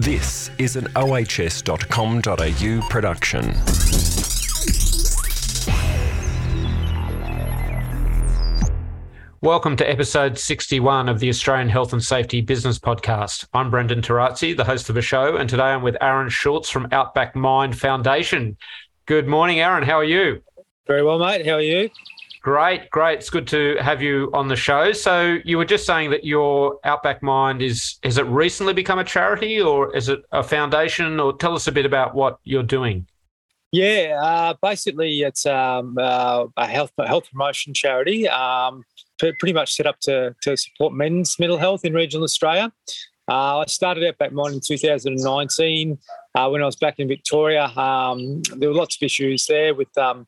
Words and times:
This 0.00 0.50
is 0.56 0.76
an 0.76 0.88
ohs.com.au 0.96 2.88
production. 2.88 3.54
Welcome 9.42 9.76
to 9.76 9.86
episode 9.86 10.38
61 10.38 11.10
of 11.10 11.20
the 11.20 11.28
Australian 11.28 11.68
Health 11.68 11.92
and 11.92 12.02
Safety 12.02 12.40
Business 12.40 12.78
Podcast. 12.78 13.46
I'm 13.52 13.70
Brendan 13.70 14.00
Torazzi, 14.00 14.56
the 14.56 14.64
host 14.64 14.88
of 14.88 14.94
the 14.94 15.02
show, 15.02 15.36
and 15.36 15.50
today 15.50 15.64
I'm 15.64 15.82
with 15.82 15.98
Aaron 16.00 16.30
Schultz 16.30 16.70
from 16.70 16.88
Outback 16.92 17.36
Mind 17.36 17.78
Foundation. 17.78 18.56
Good 19.04 19.28
morning, 19.28 19.60
Aaron. 19.60 19.82
How 19.82 19.98
are 19.98 20.04
you? 20.04 20.42
Very 20.86 21.02
well, 21.02 21.18
mate. 21.18 21.44
How 21.44 21.56
are 21.56 21.60
you? 21.60 21.90
Great, 22.42 22.88
great. 22.88 23.18
It's 23.18 23.28
good 23.28 23.46
to 23.48 23.76
have 23.80 24.00
you 24.00 24.30
on 24.32 24.48
the 24.48 24.56
show. 24.56 24.92
So 24.92 25.38
you 25.44 25.58
were 25.58 25.66
just 25.66 25.84
saying 25.84 26.10
that 26.10 26.24
your 26.24 26.78
Outback 26.84 27.22
Mind 27.22 27.60
is 27.60 27.98
has 28.02 28.16
it 28.16 28.24
recently 28.26 28.72
become 28.72 28.98
a 28.98 29.04
charity 29.04 29.60
or 29.60 29.94
is 29.94 30.08
it 30.08 30.20
a 30.32 30.42
foundation? 30.42 31.20
Or 31.20 31.36
tell 31.36 31.54
us 31.54 31.66
a 31.66 31.72
bit 31.72 31.84
about 31.84 32.14
what 32.14 32.38
you're 32.44 32.62
doing. 32.62 33.06
Yeah, 33.72 34.18
uh, 34.20 34.54
basically 34.62 35.20
it's 35.20 35.44
um, 35.44 35.96
uh, 36.00 36.46
a 36.56 36.66
health 36.66 36.92
health 37.06 37.30
promotion 37.30 37.74
charity. 37.74 38.26
Um, 38.26 38.84
pretty 39.18 39.52
much 39.52 39.74
set 39.74 39.86
up 39.86 40.00
to, 40.00 40.34
to 40.42 40.56
support 40.56 40.94
men's 40.94 41.38
mental 41.38 41.58
health 41.58 41.84
in 41.84 41.92
regional 41.92 42.24
Australia. 42.24 42.72
Uh, 43.28 43.58
I 43.58 43.64
started 43.66 44.02
Outback 44.04 44.32
Mind 44.32 44.54
in 44.54 44.60
2019 44.60 45.98
uh, 46.34 46.48
when 46.48 46.62
I 46.62 46.64
was 46.64 46.76
back 46.76 46.98
in 46.98 47.06
Victoria. 47.06 47.66
Um, 47.66 48.42
there 48.56 48.70
were 48.70 48.74
lots 48.74 48.96
of 48.96 49.02
issues 49.02 49.46
there 49.46 49.74
with 49.74 49.96
um, 49.98 50.26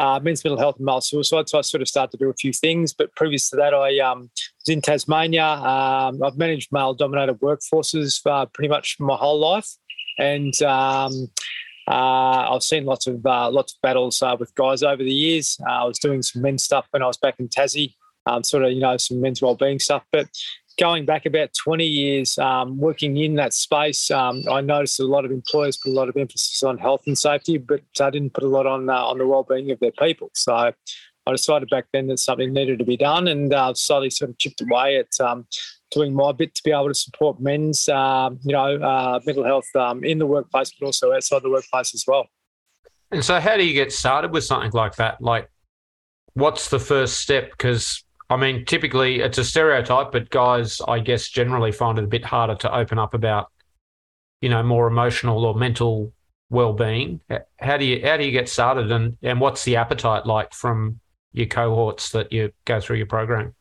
uh, 0.00 0.18
men's 0.22 0.42
mental 0.44 0.58
health 0.58 0.76
and 0.76 0.86
male 0.86 1.00
suicide, 1.00 1.48
so 1.48 1.58
I 1.58 1.62
sort 1.62 1.82
of 1.82 1.88
started 1.88 2.12
to 2.12 2.24
do 2.24 2.30
a 2.30 2.34
few 2.34 2.52
things. 2.52 2.92
But 2.92 3.14
previous 3.14 3.50
to 3.50 3.56
that, 3.56 3.74
I 3.74 3.98
um, 3.98 4.30
was 4.60 4.68
in 4.68 4.80
Tasmania. 4.80 5.44
Um, 5.44 6.22
I've 6.22 6.38
managed 6.38 6.72
male-dominated 6.72 7.38
workforces 7.40 8.20
for 8.20 8.46
pretty 8.54 8.68
much 8.68 8.96
my 8.98 9.16
whole 9.16 9.38
life, 9.38 9.68
and 10.18 10.54
um, 10.62 11.12
uh, 11.86 12.54
I've 12.54 12.62
seen 12.62 12.84
lots 12.84 13.06
of 13.06 13.24
uh, 13.24 13.50
lots 13.50 13.74
of 13.74 13.80
battles 13.82 14.22
uh, 14.22 14.36
with 14.40 14.54
guys 14.54 14.82
over 14.82 15.02
the 15.02 15.12
years. 15.12 15.58
Uh, 15.68 15.82
I 15.82 15.84
was 15.84 15.98
doing 15.98 16.22
some 16.22 16.42
men's 16.42 16.64
stuff 16.64 16.86
when 16.90 17.02
I 17.02 17.06
was 17.06 17.18
back 17.18 17.36
in 17.38 17.48
Tassie 17.48 17.94
um, 18.26 18.44
sort 18.44 18.64
of, 18.64 18.72
you 18.72 18.80
know, 18.80 18.96
some 18.96 19.20
men's 19.20 19.42
wellbeing 19.42 19.78
stuff. 19.78 20.04
But 20.12 20.28
going 20.80 21.04
back 21.04 21.26
about 21.26 21.50
20 21.52 21.84
years 21.84 22.38
um, 22.38 22.78
working 22.78 23.18
in 23.18 23.34
that 23.34 23.52
space, 23.52 24.10
um, 24.10 24.42
I 24.50 24.62
noticed 24.62 24.96
that 24.96 25.04
a 25.04 25.06
lot 25.06 25.26
of 25.26 25.30
employers 25.30 25.76
put 25.76 25.90
a 25.90 25.92
lot 25.92 26.08
of 26.08 26.16
emphasis 26.16 26.62
on 26.62 26.78
health 26.78 27.02
and 27.06 27.16
safety, 27.16 27.58
but 27.58 27.82
I 28.00 28.08
didn't 28.08 28.32
put 28.32 28.44
a 28.44 28.48
lot 28.48 28.66
on 28.66 28.88
uh, 28.88 29.04
on 29.04 29.18
the 29.18 29.26
wellbeing 29.26 29.70
of 29.70 29.78
their 29.78 29.92
people. 29.92 30.30
So 30.34 30.54
I 30.54 30.72
decided 31.30 31.68
back 31.68 31.84
then 31.92 32.06
that 32.08 32.18
something 32.18 32.52
needed 32.52 32.78
to 32.78 32.84
be 32.84 32.96
done, 32.96 33.28
and 33.28 33.52
uh, 33.52 33.74
slowly 33.74 34.08
sort 34.08 34.30
of 34.30 34.38
chipped 34.38 34.62
away 34.62 34.96
at 34.96 35.20
um, 35.20 35.46
doing 35.90 36.14
my 36.14 36.32
bit 36.32 36.54
to 36.54 36.62
be 36.64 36.72
able 36.72 36.88
to 36.88 36.94
support 36.94 37.38
men's, 37.40 37.86
uh, 37.88 38.30
you 38.42 38.52
know, 38.52 38.76
uh, 38.80 39.20
mental 39.26 39.44
health 39.44 39.68
um, 39.76 40.02
in 40.02 40.18
the 40.18 40.26
workplace, 40.26 40.72
but 40.78 40.86
also 40.86 41.12
outside 41.12 41.42
the 41.42 41.50
workplace 41.50 41.94
as 41.94 42.04
well. 42.08 42.26
And 43.10 43.22
so, 43.22 43.38
how 43.38 43.56
do 43.56 43.66
you 43.66 43.74
get 43.74 43.92
started 43.92 44.32
with 44.32 44.44
something 44.44 44.70
like 44.72 44.96
that? 44.96 45.20
Like, 45.20 45.50
what's 46.32 46.70
the 46.70 46.78
first 46.78 47.20
step? 47.20 47.50
Because 47.50 48.02
I 48.30 48.36
mean, 48.36 48.64
typically 48.64 49.20
it's 49.20 49.38
a 49.38 49.44
stereotype, 49.44 50.12
but 50.12 50.30
guys, 50.30 50.80
I 50.86 51.00
guess, 51.00 51.28
generally 51.28 51.72
find 51.72 51.98
it 51.98 52.04
a 52.04 52.06
bit 52.06 52.24
harder 52.24 52.54
to 52.54 52.74
open 52.74 52.98
up 52.98 53.12
about, 53.12 53.50
you 54.40 54.48
know, 54.48 54.62
more 54.62 54.86
emotional 54.86 55.44
or 55.44 55.54
mental 55.54 56.12
well-being. 56.48 57.20
How 57.58 57.76
do 57.76 57.84
you 57.84 58.06
how 58.06 58.16
do 58.16 58.24
you 58.24 58.30
get 58.30 58.48
started, 58.48 58.90
and 58.92 59.16
and 59.22 59.40
what's 59.40 59.64
the 59.64 59.76
appetite 59.76 60.26
like 60.26 60.54
from 60.54 61.00
your 61.32 61.46
cohorts 61.46 62.10
that 62.10 62.32
you 62.32 62.52
go 62.64 62.80
through 62.80 62.96
your 62.96 63.06
program? 63.06 63.54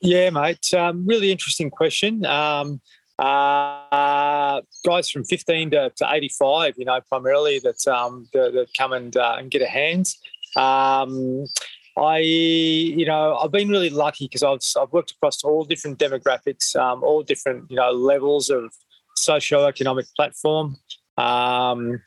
Yeah, 0.00 0.30
mate. 0.30 0.72
Um, 0.74 1.06
really 1.06 1.32
interesting 1.32 1.70
question. 1.70 2.26
Um, 2.26 2.80
uh, 3.18 4.60
guys 4.84 5.08
from 5.08 5.24
15 5.24 5.70
to, 5.70 5.92
to 5.96 6.08
85, 6.10 6.74
you 6.76 6.84
know, 6.84 7.00
primarily 7.08 7.60
that 7.60 7.86
um, 7.86 8.28
that, 8.32 8.66
come 8.76 8.92
and 8.92 9.16
uh, 9.16 9.36
and 9.38 9.50
get 9.50 9.62
a 9.62 9.66
hand. 9.66 10.06
Um, 10.56 11.46
I, 11.96 12.18
you 12.18 13.04
know, 13.04 13.36
I've 13.36 13.52
been 13.52 13.68
really 13.68 13.90
lucky 13.90 14.26
because 14.26 14.42
I've, 14.42 14.60
I've 14.80 14.92
worked 14.92 15.10
across 15.12 15.44
all 15.44 15.64
different 15.64 15.98
demographics, 15.98 16.74
um, 16.76 17.02
all 17.04 17.22
different, 17.22 17.70
you 17.70 17.76
know, 17.76 17.90
levels 17.90 18.48
of 18.50 18.72
socio-economic 19.16 20.06
platform. 20.16 20.76
Um, 21.18 22.00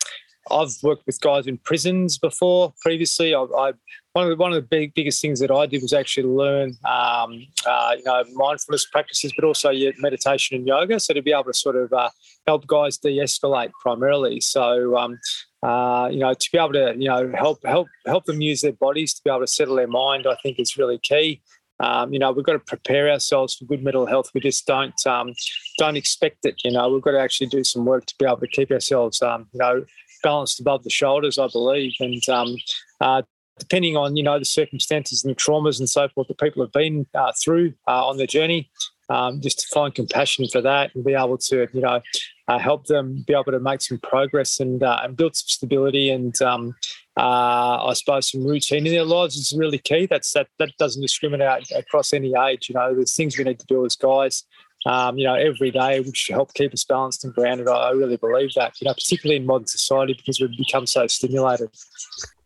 I've 0.51 0.75
worked 0.83 1.05
with 1.07 1.19
guys 1.21 1.47
in 1.47 1.57
prisons 1.57 2.17
before. 2.17 2.73
Previously, 2.81 3.33
I, 3.33 3.41
I 3.41 3.73
one 4.13 4.25
of 4.25 4.29
the 4.29 4.35
one 4.35 4.53
of 4.53 4.55
the 4.55 4.67
big 4.67 4.93
biggest 4.93 5.21
things 5.21 5.39
that 5.39 5.51
I 5.51 5.65
did 5.65 5.81
was 5.81 5.91
actually 5.91 6.27
learn, 6.27 6.77
um, 6.85 7.45
uh, 7.65 7.95
you 7.97 8.03
know, 8.05 8.23
mindfulness 8.33 8.85
practices, 8.85 9.33
but 9.35 9.43
also 9.43 9.71
meditation 9.97 10.55
and 10.55 10.67
yoga. 10.67 10.99
So 10.99 11.13
to 11.13 11.21
be 11.21 11.31
able 11.31 11.45
to 11.45 11.53
sort 11.53 11.75
of 11.75 11.91
uh, 11.91 12.09
help 12.45 12.67
guys 12.67 12.97
de-escalate 12.97 13.71
primarily. 13.81 14.39
So 14.39 14.95
um, 14.95 15.19
uh, 15.63 16.09
you 16.11 16.19
know, 16.19 16.33
to 16.33 16.49
be 16.51 16.57
able 16.57 16.73
to 16.73 16.95
you 16.97 17.07
know 17.07 17.31
help 17.35 17.65
help 17.65 17.87
help 18.05 18.25
them 18.25 18.41
use 18.41 18.61
their 18.61 18.73
bodies 18.73 19.13
to 19.13 19.21
be 19.23 19.31
able 19.31 19.41
to 19.41 19.47
settle 19.47 19.75
their 19.75 19.87
mind, 19.87 20.27
I 20.27 20.35
think 20.41 20.59
is 20.59 20.77
really 20.77 20.99
key. 20.99 21.41
Um, 21.79 22.13
you 22.13 22.19
know, 22.19 22.31
we've 22.31 22.45
got 22.45 22.53
to 22.53 22.59
prepare 22.59 23.09
ourselves 23.09 23.55
for 23.55 23.65
good 23.65 23.83
mental 23.83 24.05
health. 24.05 24.31
We 24.33 24.41
just 24.41 24.65
don't 24.65 24.95
um, 25.05 25.33
don't 25.77 25.97
expect 25.97 26.45
it. 26.45 26.55
You 26.63 26.71
know, 26.71 26.89
we've 26.89 27.01
got 27.01 27.11
to 27.11 27.19
actually 27.19 27.47
do 27.47 27.63
some 27.63 27.85
work 27.85 28.05
to 28.05 28.15
be 28.17 28.25
able 28.25 28.37
to 28.37 28.47
keep 28.47 28.71
ourselves, 28.71 29.21
um, 29.21 29.47
you 29.53 29.59
know, 29.59 29.85
balanced 30.23 30.59
above 30.59 30.83
the 30.83 30.89
shoulders. 30.89 31.37
I 31.37 31.47
believe, 31.47 31.93
and 31.99 32.29
um, 32.29 32.55
uh, 33.01 33.23
depending 33.59 33.97
on 33.97 34.15
you 34.15 34.23
know 34.23 34.39
the 34.39 34.45
circumstances 34.45 35.23
and 35.23 35.31
the 35.31 35.39
traumas 35.39 35.79
and 35.79 35.89
so 35.89 36.07
forth 36.09 36.27
that 36.27 36.39
people 36.39 36.63
have 36.63 36.71
been 36.71 37.05
uh, 37.13 37.31
through 37.43 37.73
uh, 37.87 38.07
on 38.07 38.17
their 38.17 38.27
journey, 38.27 38.69
um, 39.09 39.41
just 39.41 39.59
to 39.59 39.67
find 39.73 39.93
compassion 39.93 40.47
for 40.47 40.61
that 40.61 40.93
and 40.95 41.03
be 41.03 41.13
able 41.13 41.37
to 41.37 41.67
you 41.73 41.81
know 41.81 42.01
uh, 42.47 42.59
help 42.59 42.85
them 42.85 43.23
be 43.27 43.33
able 43.33 43.51
to 43.51 43.59
make 43.59 43.81
some 43.81 43.99
progress 43.99 44.59
and 44.59 44.83
uh, 44.83 44.99
and 45.03 45.17
build 45.17 45.35
some 45.35 45.47
stability 45.47 46.09
and 46.09 46.41
um, 46.41 46.75
uh, 47.17 47.85
I 47.85 47.93
suppose 47.93 48.31
some 48.31 48.45
routine 48.45 48.85
in 48.85 48.93
their 48.93 49.05
lives 49.05 49.35
is 49.37 49.53
really 49.57 49.77
key. 49.77 50.05
That's 50.05 50.33
that 50.33 50.47
that 50.59 50.71
doesn't 50.77 51.01
discriminate 51.01 51.71
across 51.71 52.13
any 52.13 52.33
age. 52.35 52.67
You 52.69 52.75
know, 52.75 52.93
there's 52.93 53.15
things 53.15 53.37
we 53.37 53.43
need 53.43 53.59
to 53.59 53.65
do 53.67 53.85
as 53.85 53.95
guys. 53.95 54.43
Um, 54.85 55.17
you 55.17 55.25
know, 55.25 55.33
every 55.33 55.71
day, 55.71 55.99
which 56.01 56.29
help 56.31 56.53
keep 56.53 56.71
us 56.71 56.83
balanced 56.83 57.23
and 57.23 57.33
grounded. 57.33 57.67
I, 57.67 57.73
I 57.73 57.91
really 57.91 58.17
believe 58.17 58.53
that. 58.55 58.73
You 58.79 58.85
know, 58.85 58.93
particularly 58.93 59.37
in 59.37 59.45
modern 59.45 59.65
society 59.65 60.13
because 60.13 60.39
we've 60.39 60.55
become 60.57 60.85
so 60.85 61.07
stimulated. 61.07 61.69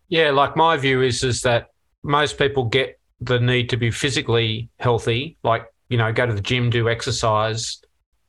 Yeah, 0.08 0.32
like 0.32 0.56
my 0.56 0.78
view 0.78 1.02
is 1.02 1.24
is 1.24 1.42
that 1.42 1.70
most 2.04 2.38
people 2.38 2.66
get 2.66 3.00
the 3.20 3.40
need 3.40 3.70
to 3.72 3.78
be 3.78 3.92
physically 3.92 4.70
healthy, 4.80 5.38
like 5.44 5.66
you 5.90 5.98
know, 5.98 6.12
go 6.14 6.26
to 6.26 6.34
the 6.34 6.42
gym, 6.42 6.70
do 6.70 6.88
exercise, 6.88 7.82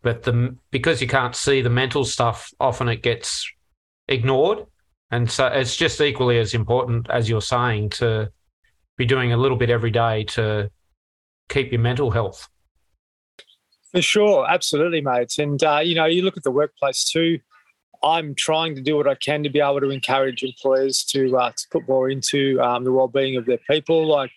but 0.02 0.22
the 0.22 0.56
because 0.70 1.00
you 1.00 1.06
can't 1.06 1.36
see 1.36 1.60
the 1.60 1.70
mental 1.70 2.04
stuff, 2.04 2.50
often 2.58 2.88
it 2.88 3.02
gets 3.02 3.48
ignored, 4.08 4.66
and 5.10 5.30
so 5.30 5.46
it's 5.46 5.76
just 5.76 6.00
equally 6.00 6.38
as 6.38 6.54
important 6.54 7.08
as 7.10 7.28
you're 7.28 7.42
saying 7.42 7.90
to 7.90 8.30
be 8.96 9.04
doing 9.04 9.32
a 9.32 9.36
little 9.36 9.56
bit 9.56 9.70
every 9.70 9.90
day 9.90 10.24
to 10.24 10.70
keep 11.48 11.70
your 11.70 11.80
mental 11.80 12.10
health. 12.10 12.48
For 13.92 14.02
sure, 14.02 14.46
absolutely, 14.48 15.00
mate. 15.00 15.34
And 15.38 15.62
uh, 15.62 15.80
you 15.82 15.94
know, 15.94 16.06
you 16.06 16.22
look 16.22 16.36
at 16.36 16.44
the 16.44 16.50
workplace 16.50 17.04
too. 17.04 17.40
I'm 18.02 18.34
trying 18.34 18.74
to 18.76 18.80
do 18.80 18.96
what 18.96 19.06
I 19.06 19.14
can 19.14 19.42
to 19.42 19.50
be 19.50 19.60
able 19.60 19.80
to 19.80 19.90
encourage 19.90 20.42
employers 20.42 21.04
to 21.10 21.36
uh, 21.36 21.50
to 21.50 21.66
put 21.70 21.86
more 21.86 22.08
into 22.08 22.58
um, 22.62 22.84
the 22.84 22.92
well-being 22.92 23.36
of 23.36 23.44
their 23.44 23.58
people. 23.68 24.06
Like 24.06 24.30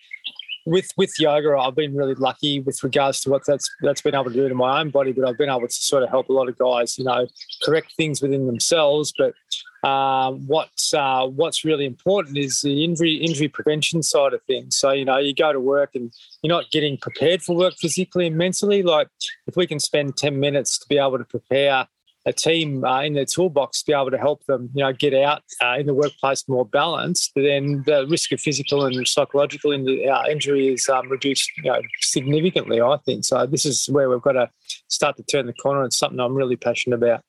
with 0.66 0.90
with 0.96 1.12
yoga, 1.18 1.56
I've 1.56 1.74
been 1.74 1.94
really 1.94 2.14
lucky 2.14 2.60
with 2.60 2.82
regards 2.82 3.20
to 3.22 3.30
what 3.30 3.42
that's 3.46 3.68
that's 3.82 4.00
been 4.00 4.14
able 4.14 4.24
to 4.24 4.32
do 4.32 4.48
to 4.48 4.54
my 4.54 4.80
own 4.80 4.90
body, 4.90 5.12
but 5.12 5.28
I've 5.28 5.38
been 5.38 5.50
able 5.50 5.68
to 5.68 5.72
sort 5.72 6.02
of 6.02 6.08
help 6.08 6.28
a 6.28 6.32
lot 6.32 6.48
of 6.48 6.56
guys, 6.56 6.98
you 6.98 7.04
know, 7.04 7.26
correct 7.62 7.92
things 7.96 8.22
within 8.22 8.46
themselves. 8.46 9.12
But 9.16 9.34
uh, 9.82 10.32
what's 10.32 10.94
uh, 10.94 11.26
what's 11.26 11.64
really 11.64 11.84
important 11.84 12.38
is 12.38 12.62
the 12.62 12.84
injury 12.84 13.16
injury 13.16 13.48
prevention 13.48 14.02
side 14.02 14.32
of 14.32 14.42
things. 14.44 14.76
So 14.76 14.92
you 14.92 15.04
know, 15.04 15.18
you 15.18 15.34
go 15.34 15.52
to 15.52 15.60
work 15.60 15.90
and 15.94 16.12
you're 16.42 16.54
not 16.54 16.70
getting 16.70 16.96
prepared 16.96 17.42
for 17.42 17.54
work 17.54 17.74
physically 17.78 18.26
and 18.26 18.36
mentally. 18.36 18.82
Like 18.82 19.08
if 19.46 19.56
we 19.56 19.66
can 19.66 19.80
spend 19.80 20.16
ten 20.16 20.40
minutes 20.40 20.78
to 20.78 20.88
be 20.88 20.98
able 20.98 21.18
to 21.18 21.24
prepare 21.24 21.86
a 22.26 22.32
team 22.32 22.84
uh, 22.84 23.02
in 23.02 23.14
their 23.14 23.26
toolbox 23.26 23.82
to 23.82 23.90
be 23.90 23.92
able 23.92 24.10
to 24.10 24.18
help 24.18 24.44
them, 24.46 24.70
you 24.74 24.82
know, 24.82 24.92
get 24.92 25.14
out 25.14 25.42
uh, 25.62 25.76
in 25.78 25.86
the 25.86 25.94
workplace 25.94 26.48
more 26.48 26.64
balanced, 26.64 27.32
then 27.34 27.82
the 27.86 28.06
risk 28.08 28.32
of 28.32 28.40
physical 28.40 28.86
and 28.86 29.06
psychological 29.06 29.72
uh, 29.72 30.24
injury 30.30 30.68
is 30.68 30.88
um, 30.88 31.08
reduced, 31.08 31.50
you 31.58 31.64
know, 31.64 31.80
significantly. 32.00 32.80
I 32.80 32.96
think 33.04 33.24
so. 33.24 33.46
This 33.46 33.66
is 33.66 33.86
where 33.88 34.08
we've 34.08 34.22
got 34.22 34.32
to 34.32 34.50
start 34.88 35.16
to 35.18 35.22
turn 35.22 35.46
the 35.46 35.52
corner. 35.52 35.84
It's 35.84 35.98
something 35.98 36.18
I'm 36.18 36.34
really 36.34 36.56
passionate 36.56 36.96
about. 36.96 37.22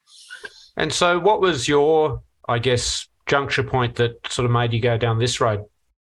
And 0.78 0.92
so, 0.92 1.20
what 1.20 1.42
was 1.42 1.68
your, 1.68 2.22
I 2.48 2.60
guess, 2.60 3.08
juncture 3.26 3.64
point 3.64 3.96
that 3.96 4.16
sort 4.30 4.46
of 4.46 4.52
made 4.52 4.74
you 4.74 4.80
go 4.80 4.98
down 4.98 5.20
this 5.20 5.42
road? 5.42 5.66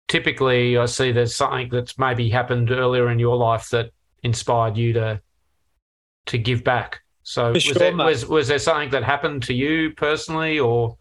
Typically, 0.07 0.77
I 0.77 0.85
see 0.85 1.11
there's 1.11 1.35
something 1.35 1.69
that's 1.71 1.97
maybe 1.97 2.29
happened 2.29 2.71
earlier 2.71 3.09
in 3.09 3.19
your 3.19 3.37
life 3.37 3.69
that 3.69 3.91
inspired 4.23 4.77
you 4.77 4.93
to 4.93 5.21
to 6.27 6.37
give 6.37 6.63
back. 6.63 7.01
So 7.23 7.51
was, 7.51 7.63
sure, 7.63 7.73
there, 7.75 7.95
was, 7.95 8.25
was 8.25 8.47
there 8.47 8.59
something 8.59 8.89
that 8.89 9.03
happened 9.03 9.43
to 9.43 9.53
you 9.53 9.91
personally, 9.91 10.59
or? 10.59 10.97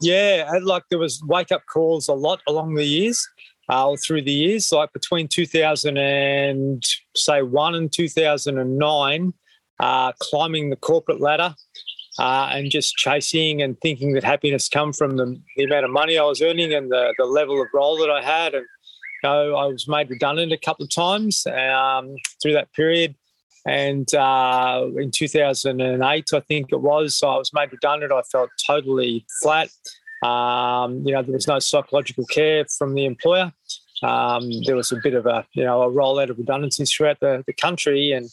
Yeah, 0.00 0.50
like 0.62 0.84
there 0.90 0.98
was 0.98 1.22
wake 1.26 1.50
up 1.50 1.62
calls 1.72 2.08
a 2.08 2.12
lot 2.12 2.42
along 2.46 2.74
the 2.74 2.84
years, 2.84 3.26
uh, 3.68 3.96
through 4.06 4.22
the 4.22 4.32
years, 4.32 4.70
like 4.70 4.92
between 4.92 5.28
2000 5.28 5.96
and 5.96 6.82
say 7.16 7.42
one 7.42 7.74
and 7.74 7.90
2009, 7.90 9.32
uh, 9.80 10.12
climbing 10.20 10.70
the 10.70 10.76
corporate 10.76 11.20
ladder. 11.20 11.54
uh, 12.18 12.48
and 12.52 12.70
just 12.70 12.96
chasing 12.96 13.62
and 13.62 13.78
thinking 13.80 14.12
that 14.14 14.24
happiness 14.24 14.68
come 14.68 14.92
from 14.92 15.16
the, 15.16 15.40
the 15.56 15.64
amount 15.64 15.84
of 15.84 15.90
money 15.90 16.16
I 16.16 16.24
was 16.24 16.40
earning 16.40 16.72
and 16.72 16.90
the, 16.90 17.14
the 17.18 17.24
level 17.24 17.60
of 17.60 17.68
role 17.74 17.96
that 17.98 18.10
I 18.10 18.22
had. 18.22 18.54
And 18.54 18.64
you 19.22 19.28
know, 19.28 19.54
I 19.54 19.66
was 19.66 19.86
made 19.86 20.10
redundant 20.10 20.52
a 20.52 20.58
couple 20.58 20.84
of 20.84 20.94
times 20.94 21.46
um, 21.46 22.14
through 22.42 22.54
that 22.54 22.72
period. 22.72 23.14
And 23.66 24.12
uh, 24.14 24.86
in 24.96 25.10
2008, 25.10 26.30
I 26.32 26.40
think 26.40 26.72
it 26.72 26.80
was, 26.80 27.20
I 27.22 27.36
was 27.36 27.52
made 27.52 27.72
redundant. 27.72 28.12
I 28.12 28.22
felt 28.22 28.50
totally 28.66 29.26
flat. 29.42 29.70
Um, 30.22 31.02
you 31.04 31.12
know, 31.12 31.22
there 31.22 31.32
was 31.32 31.48
no 31.48 31.58
psychological 31.58 32.24
care 32.26 32.64
from 32.78 32.94
the 32.94 33.04
employer. 33.04 33.52
Um, 34.02 34.50
there 34.64 34.76
was 34.76 34.92
a 34.92 34.96
bit 35.02 35.14
of 35.14 35.26
a, 35.26 35.46
you 35.52 35.64
know, 35.64 35.82
a 35.82 35.90
rollout 35.90 36.30
of 36.30 36.38
redundancies 36.38 36.92
throughout 36.92 37.20
the, 37.20 37.42
the 37.46 37.52
country. 37.52 38.12
And 38.12 38.30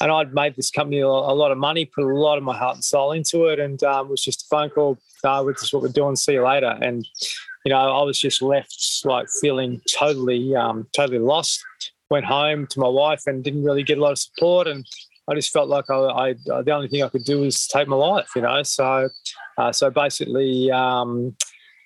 and 0.00 0.10
I'd 0.10 0.34
made 0.34 0.56
this 0.56 0.72
company 0.72 1.00
a 1.00 1.08
lot 1.08 1.52
of 1.52 1.56
money, 1.56 1.84
put 1.84 2.02
a 2.02 2.18
lot 2.18 2.36
of 2.36 2.42
my 2.42 2.56
heart 2.56 2.74
and 2.74 2.84
soul 2.84 3.12
into 3.12 3.44
it, 3.44 3.60
and 3.60 3.80
um, 3.84 4.06
it 4.06 4.10
was 4.10 4.24
just 4.24 4.42
a 4.42 4.46
phone 4.50 4.70
call. 4.70 4.98
Uh, 5.24 5.42
with 5.42 5.58
this, 5.58 5.72
what 5.72 5.82
we're 5.82 5.88
doing. 5.88 6.16
See 6.16 6.34
you 6.34 6.44
later. 6.44 6.76
And 6.82 7.06
you 7.64 7.70
know, 7.72 7.78
I 7.78 8.02
was 8.02 8.18
just 8.18 8.42
left 8.42 9.02
like 9.04 9.26
feeling 9.40 9.80
totally, 9.98 10.54
um, 10.54 10.86
totally 10.92 11.18
lost. 11.18 11.64
Went 12.14 12.26
home 12.26 12.66
to 12.68 12.78
my 12.78 12.88
wife 12.88 13.22
and 13.26 13.42
didn't 13.42 13.64
really 13.64 13.82
get 13.82 13.98
a 13.98 14.00
lot 14.00 14.12
of 14.12 14.18
support, 14.18 14.68
and 14.68 14.86
I 15.28 15.34
just 15.34 15.52
felt 15.52 15.68
like 15.68 15.90
I, 15.90 15.96
I 15.96 16.34
the 16.62 16.72
only 16.72 16.88
thing 16.88 17.02
I 17.02 17.08
could 17.08 17.24
do 17.24 17.40
was 17.40 17.66
take 17.66 17.88
my 17.88 17.96
life. 17.96 18.30
You 18.36 18.42
know, 18.42 18.62
so 18.62 19.08
uh, 19.58 19.72
so 19.72 19.90
basically. 19.90 20.70
Um, 20.70 21.36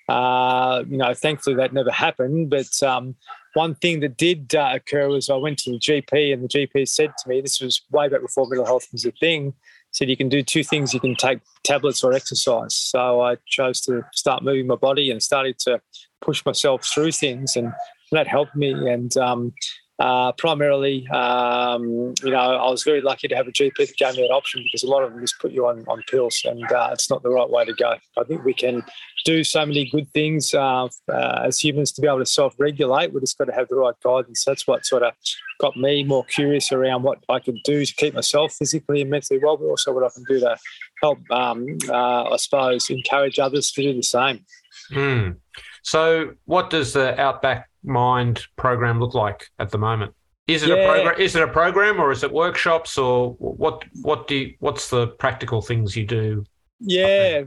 uh, 0.09 0.83
you 0.89 0.97
know, 0.97 1.13
thankfully 1.13 1.55
that 1.55 1.71
never 1.71 1.91
happened. 1.91 2.49
But 2.49 2.81
um, 2.81 3.15
one 3.53 3.75
thing 3.75 3.99
that 3.99 4.17
did 4.17 4.55
uh, 4.55 4.71
occur 4.73 5.07
was 5.07 5.29
I 5.29 5.35
went 5.35 5.59
to 5.59 5.71
the 5.71 5.77
GP, 5.77 6.33
and 6.33 6.43
the 6.43 6.47
GP 6.47 6.87
said 6.87 7.11
to 7.19 7.29
me, 7.29 7.41
this 7.41 7.61
was 7.61 7.81
way 7.91 8.07
back 8.09 8.21
before 8.21 8.47
mental 8.47 8.65
health 8.65 8.87
was 8.91 9.05
a 9.05 9.11
thing, 9.11 9.53
said 9.91 10.09
you 10.09 10.17
can 10.17 10.29
do 10.29 10.41
two 10.41 10.63
things 10.63 10.93
you 10.93 10.99
can 10.99 11.15
take 11.15 11.39
tablets 11.63 12.03
or 12.03 12.13
exercise. 12.13 12.73
So 12.75 13.21
I 13.21 13.37
chose 13.45 13.81
to 13.81 14.03
start 14.13 14.43
moving 14.43 14.65
my 14.67 14.75
body 14.75 15.11
and 15.11 15.21
started 15.21 15.59
to 15.59 15.79
push 16.21 16.43
myself 16.43 16.85
through 16.85 17.11
things, 17.11 17.55
and 17.55 17.71
that 18.11 18.27
helped 18.27 18.55
me. 18.55 18.71
And 18.71 19.15
um, 19.17 19.53
uh, 19.99 20.31
primarily, 20.33 21.05
um, 21.09 22.13
you 22.23 22.31
know, 22.31 22.37
I 22.37 22.69
was 22.69 22.83
very 22.83 23.01
lucky 23.01 23.27
to 23.27 23.35
have 23.35 23.47
a 23.47 23.51
GP 23.51 23.75
that 23.75 23.97
gave 23.97 24.15
me 24.15 24.21
that 24.21 24.33
option 24.33 24.63
because 24.63 24.83
a 24.83 24.87
lot 24.87 25.03
of 25.03 25.11
them 25.11 25.19
just 25.19 25.39
put 25.39 25.51
you 25.51 25.67
on, 25.67 25.83
on 25.87 26.01
pills, 26.09 26.41
and 26.45 26.63
uh, 26.71 26.89
it's 26.93 27.09
not 27.09 27.21
the 27.21 27.29
right 27.29 27.49
way 27.49 27.65
to 27.65 27.73
go. 27.73 27.95
I 28.17 28.23
think 28.23 28.45
we 28.45 28.53
can 28.53 28.83
do 29.25 29.43
so 29.43 29.65
many 29.65 29.89
good 29.89 30.09
things 30.13 30.53
uh, 30.53 30.87
uh 31.11 31.41
as 31.43 31.61
humans 31.61 31.91
to 31.91 32.01
be 32.01 32.07
able 32.07 32.19
to 32.19 32.25
self-regulate. 32.25 33.13
We 33.13 33.19
just 33.19 33.37
got 33.37 33.45
to 33.45 33.53
have 33.53 33.67
the 33.67 33.75
right 33.75 33.95
guidance. 34.01 34.45
That's 34.45 34.65
what 34.65 34.85
sort 34.85 35.03
of 35.03 35.13
got 35.59 35.75
me 35.75 36.03
more 36.05 36.23
curious 36.23 36.71
around 36.71 37.03
what 37.03 37.19
I 37.27 37.39
could 37.39 37.57
do 37.65 37.85
to 37.85 37.95
keep 37.95 38.13
myself 38.13 38.53
physically 38.53 39.01
and 39.01 39.09
mentally 39.09 39.41
well, 39.43 39.57
but 39.57 39.65
also 39.65 39.91
what 39.91 40.05
I 40.05 40.09
can 40.13 40.23
do 40.29 40.39
to 40.39 40.55
help, 41.01 41.19
um, 41.29 41.65
uh, 41.89 42.23
I 42.29 42.37
suppose, 42.37 42.89
encourage 42.89 43.37
others 43.37 43.71
to 43.73 43.81
do 43.81 43.93
the 43.93 44.03
same. 44.03 44.45
Mm. 44.91 45.35
So, 45.83 46.33
what 46.45 46.69
does 46.69 46.93
the 46.93 47.19
Outback 47.19 47.69
Mind 47.83 48.41
program 48.57 48.99
look 48.99 49.13
like 49.13 49.47
at 49.59 49.71
the 49.71 49.77
moment? 49.77 50.13
Is 50.47 50.63
it 50.63 50.69
yeah. 50.69 50.75
a 50.75 50.91
program? 50.91 51.21
Is 51.21 51.35
it 51.35 51.43
a 51.43 51.47
program, 51.47 51.99
or 51.99 52.11
is 52.11 52.23
it 52.23 52.31
workshops, 52.31 52.97
or 52.97 53.33
what? 53.33 53.83
What 54.01 54.27
do 54.27 54.35
you, 54.35 54.55
what's 54.59 54.89
the 54.89 55.07
practical 55.07 55.61
things 55.61 55.95
you 55.95 56.05
do? 56.05 56.43
Yeah, 56.79 57.43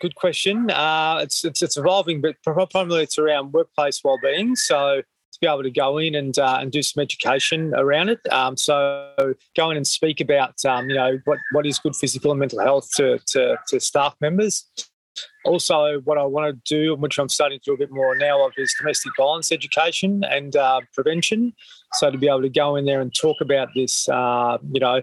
good 0.00 0.14
question. 0.14 0.70
Uh, 0.70 1.20
it's, 1.22 1.44
it's, 1.44 1.62
it's 1.62 1.76
evolving, 1.76 2.22
but 2.22 2.36
primarily 2.42 3.02
it's 3.02 3.18
around 3.18 3.52
workplace 3.52 4.02
well-being. 4.02 4.56
So 4.56 5.02
to 5.32 5.38
be 5.40 5.46
able 5.46 5.62
to 5.62 5.70
go 5.70 5.98
in 5.98 6.14
and 6.14 6.38
uh, 6.38 6.58
and 6.60 6.72
do 6.72 6.82
some 6.82 7.02
education 7.02 7.72
around 7.74 8.08
it. 8.08 8.20
Um, 8.30 8.56
so 8.56 9.12
go 9.56 9.70
in 9.70 9.76
and 9.76 9.86
speak 9.86 10.20
about 10.20 10.62
um, 10.64 10.88
you 10.88 10.96
know 10.96 11.18
what 11.24 11.38
what 11.52 11.66
is 11.66 11.78
good 11.78 11.96
physical 11.96 12.30
and 12.30 12.40
mental 12.40 12.60
health 12.60 12.90
to 12.96 13.18
to, 13.28 13.56
to 13.68 13.80
staff 13.80 14.14
members. 14.20 14.66
Also, 15.44 16.00
what 16.04 16.18
I 16.18 16.24
want 16.24 16.54
to 16.54 16.74
do, 16.74 16.94
which 16.96 17.18
I'm 17.18 17.28
starting 17.28 17.58
to 17.60 17.70
do 17.70 17.74
a 17.74 17.78
bit 17.78 17.90
more 17.90 18.14
now 18.14 18.46
of, 18.46 18.52
is 18.56 18.74
domestic 18.78 19.12
violence 19.16 19.50
education 19.50 20.22
and 20.28 20.54
uh, 20.54 20.80
prevention. 20.94 21.54
So 21.94 22.10
to 22.10 22.18
be 22.18 22.28
able 22.28 22.42
to 22.42 22.50
go 22.50 22.76
in 22.76 22.84
there 22.84 23.00
and 23.00 23.12
talk 23.14 23.36
about 23.40 23.68
this, 23.74 24.08
uh, 24.08 24.58
you 24.70 24.80
know, 24.80 25.02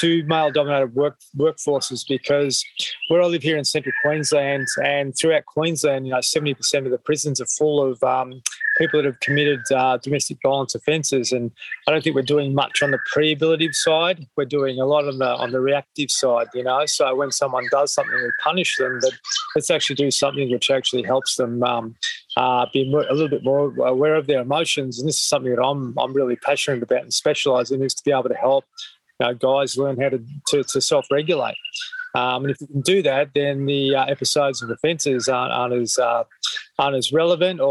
to 0.00 0.24
male-dominated 0.24 0.94
work 0.94 1.18
workforces, 1.36 2.04
because 2.06 2.64
where 3.08 3.22
I 3.22 3.26
live 3.26 3.42
here 3.42 3.56
in 3.56 3.64
central 3.64 3.94
Queensland 4.02 4.66
and 4.82 5.16
throughout 5.16 5.46
Queensland, 5.46 6.06
you 6.06 6.12
know, 6.12 6.18
70% 6.18 6.84
of 6.84 6.90
the 6.90 6.98
prisons 6.98 7.40
are 7.40 7.46
full 7.46 7.82
of 7.82 8.02
um, 8.02 8.42
people 8.78 9.00
that 9.00 9.06
have 9.06 9.20
committed 9.20 9.60
uh, 9.74 9.96
domestic 9.98 10.38
violence 10.42 10.74
offences, 10.74 11.32
and 11.32 11.50
I 11.86 11.92
don't 11.92 12.02
think 12.02 12.16
we're 12.16 12.22
doing 12.22 12.54
much 12.54 12.82
on 12.82 12.90
the 12.90 12.98
pre-abilitive 13.12 13.74
side. 13.74 14.26
We're 14.36 14.44
doing 14.44 14.80
a 14.80 14.86
lot 14.86 15.06
on 15.06 15.18
the 15.18 15.28
on 15.28 15.52
the 15.52 15.60
reactive 15.60 16.10
side, 16.10 16.48
you 16.54 16.62
know. 16.62 16.84
So 16.86 17.14
when 17.14 17.30
someone 17.30 17.68
does 17.70 17.94
something, 17.94 18.14
we 18.14 18.30
punish 18.42 18.76
them, 18.76 18.98
but 19.00 19.12
let's 19.54 19.70
actually 19.70 19.96
do 19.96 20.10
something 20.10 20.50
which 20.50 20.70
actually 20.70 21.02
helps 21.02 21.36
them 21.36 21.62
um, 21.62 21.94
uh, 22.36 22.66
be 22.72 22.82
a 22.82 23.12
little 23.12 23.28
bit 23.28 23.44
more 23.44 23.74
aware 23.86 24.14
of 24.14 24.26
their 24.26 24.40
emotions. 24.40 24.98
And 24.98 25.08
this 25.08 25.16
is 25.16 25.28
something 25.28 25.54
that 25.54 25.62
I'm 25.62 25.96
I'm 25.98 26.12
really 26.12 26.36
passionate 26.36 26.82
about 26.82 27.02
and 27.02 27.14
specialise 27.14 27.70
in 27.70 27.82
is 27.82 27.94
to 27.94 28.04
be 28.04 28.12
able 28.12 28.28
to 28.28 28.34
help 28.34 28.64
know, 29.20 29.34
guys 29.34 29.76
learn 29.76 30.00
how 30.00 30.10
to 30.10 30.24
to, 30.48 30.64
to 30.64 30.80
self 30.80 31.06
regulate. 31.10 31.56
Um, 32.14 32.44
and 32.44 32.50
if 32.50 32.60
you 32.62 32.66
can 32.66 32.80
do 32.80 33.02
that, 33.02 33.30
then 33.34 33.66
the 33.66 33.94
uh, 33.94 34.04
episodes 34.06 34.62
of 34.62 34.70
offences 34.70 35.28
aren't, 35.28 35.52
aren't 35.52 35.74
as 35.74 35.98
uh, 35.98 36.24
aren't 36.78 36.96
as 36.96 37.12
relevant 37.12 37.60
or, 37.60 37.66